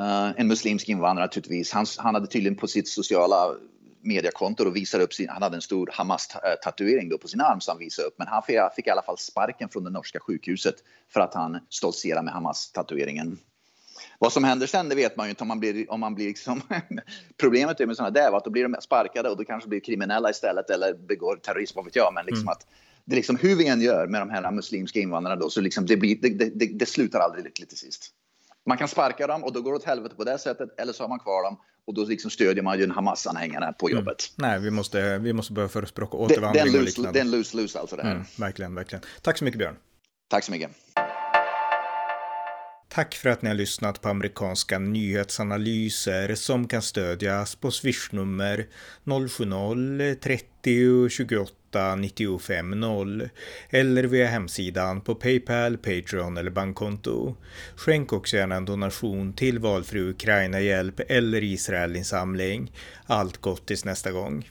Uh, 0.00 0.32
en 0.36 0.48
muslimsk 0.48 0.88
invandrare 0.88 1.26
naturligtvis. 1.26 1.72
Han, 1.72 1.86
han 1.98 2.14
hade 2.14 2.26
tydligen 2.26 2.56
på 2.56 2.66
sitt 2.66 2.88
sociala 2.88 3.54
mediekonto 4.02 4.64
och 4.64 4.76
visade 4.76 5.04
upp 5.04 5.14
sin, 5.14 5.28
han 5.28 5.42
hade 5.42 5.56
en 5.56 5.62
stor 5.62 5.90
Hamas-tatuering 5.92 7.18
på 7.18 7.28
sin 7.28 7.40
arm 7.40 7.60
som 7.60 7.72
han 7.72 7.78
visade 7.78 8.08
upp. 8.08 8.14
Men 8.18 8.26
han 8.26 8.42
fick, 8.42 8.56
fick 8.76 8.86
i 8.86 8.90
alla 8.90 9.02
fall 9.02 9.18
sparken 9.18 9.68
från 9.68 9.84
det 9.84 9.90
norska 9.90 10.20
sjukhuset 10.20 10.74
för 11.08 11.20
att 11.20 11.34
han 11.34 11.58
stoltserade 11.68 12.22
med 12.22 12.34
Hamas-tatueringen. 12.34 13.38
Vad 14.18 14.32
som 14.32 14.44
händer 14.44 14.66
sen 14.66 14.88
det 14.88 14.94
vet 14.94 15.16
man 15.16 15.26
ju 15.26 15.30
inte 15.30 15.42
om 15.42 15.48
man 15.48 15.60
blir, 15.60 15.92
om 15.92 16.00
man 16.00 16.14
blir 16.14 16.26
liksom 16.26 16.62
Problemet 17.36 17.80
är 17.80 17.86
med 17.86 17.96
sådana 17.96 18.10
där 18.10 18.36
att 18.36 18.44
då 18.44 18.50
blir 18.50 18.62
de 18.62 18.76
sparkade 18.80 19.28
och 19.28 19.36
då 19.36 19.44
kanske 19.44 19.68
blir 19.68 19.80
kriminella 19.80 20.30
istället 20.30 20.70
eller 20.70 20.94
begår 20.94 21.36
terrorism, 21.36 21.76
vad 21.76 21.84
vet 21.84 21.96
jag. 21.96 22.14
Men 22.14 22.26
liksom 22.26 22.42
mm. 22.42 22.52
att 22.52 22.66
det 23.04 23.16
liksom 23.16 23.36
hur 23.36 23.56
vi 23.56 23.66
än 23.66 23.80
gör 23.80 24.06
med 24.06 24.20
de 24.20 24.30
här 24.30 24.50
muslimska 24.50 25.00
invandrarna 25.00 25.36
då 25.36 25.50
så 25.50 25.60
liksom 25.60 25.86
det, 25.86 25.96
blir, 25.96 26.18
det, 26.22 26.58
det, 26.58 26.66
det 26.66 26.86
slutar 26.86 27.20
aldrig 27.20 27.44
lyckligt 27.44 27.68
till 27.68 27.78
sist. 27.78 28.10
Man 28.66 28.78
kan 28.78 28.88
sparka 28.88 29.26
dem 29.26 29.44
och 29.44 29.52
då 29.52 29.62
går 29.62 29.70
det 29.70 29.76
åt 29.76 29.84
helvete 29.84 30.14
på 30.14 30.24
det 30.24 30.38
sättet 30.38 30.80
eller 30.80 30.92
så 30.92 31.02
har 31.02 31.08
man 31.08 31.18
kvar 31.18 31.44
dem 31.44 31.58
och 31.86 31.94
då 31.94 32.04
liksom 32.04 32.30
stödjer 32.30 32.62
man 32.62 32.78
ju 32.78 32.84
en 32.84 32.90
Hamas-anhängare 32.90 33.72
på 33.72 33.88
mm. 33.88 33.98
jobbet. 33.98 34.32
Mm. 34.38 34.50
Nej, 34.50 34.60
vi 34.60 34.70
måste, 34.70 35.18
vi 35.18 35.32
måste 35.32 35.52
börja 35.52 35.68
förespråka 35.68 36.16
återvandring 36.16 36.72
det, 36.72 36.78
och 36.78 36.84
liknande. 36.84 37.12
Det 37.12 37.18
är 37.18 37.24
en 37.24 37.30
lose-lose 37.30 37.78
alltså 37.78 37.96
det 37.96 38.02
här. 38.02 38.10
Mm, 38.10 38.24
verkligen, 38.38 38.74
verkligen. 38.74 39.02
Tack 39.22 39.38
så 39.38 39.44
mycket 39.44 39.58
Björn. 39.58 39.76
Tack 40.28 40.44
så 40.44 40.52
mycket. 40.52 40.70
Tack 42.88 43.14
för 43.14 43.28
att 43.28 43.42
ni 43.42 43.48
har 43.48 43.54
lyssnat 43.54 44.00
på 44.00 44.08
amerikanska 44.08 44.78
nyhetsanalyser 44.78 46.34
som 46.34 46.68
kan 46.68 46.82
stödjas 46.82 47.54
på 47.54 47.70
swishnummer 47.70 48.66
070-30 49.04 51.08
28 51.08 51.59
95 51.96 52.70
0 52.80 53.28
eller 53.70 54.04
via 54.04 54.26
hemsidan 54.26 55.00
på 55.00 55.14
Paypal, 55.14 55.76
Patreon 55.76 56.36
eller 56.36 56.50
bankkonto. 56.50 57.36
Skänk 57.76 58.12
också 58.12 58.36
gärna 58.36 58.54
en 58.56 58.64
donation 58.64 59.32
till 59.32 59.58
valfri 59.58 60.00
Ukraina-hjälp 60.00 61.00
eller 61.08 61.44
Israelinsamling. 61.44 62.72
Allt 63.06 63.36
gott 63.36 63.66
tills 63.66 63.84
nästa 63.84 64.10
gång. 64.10 64.44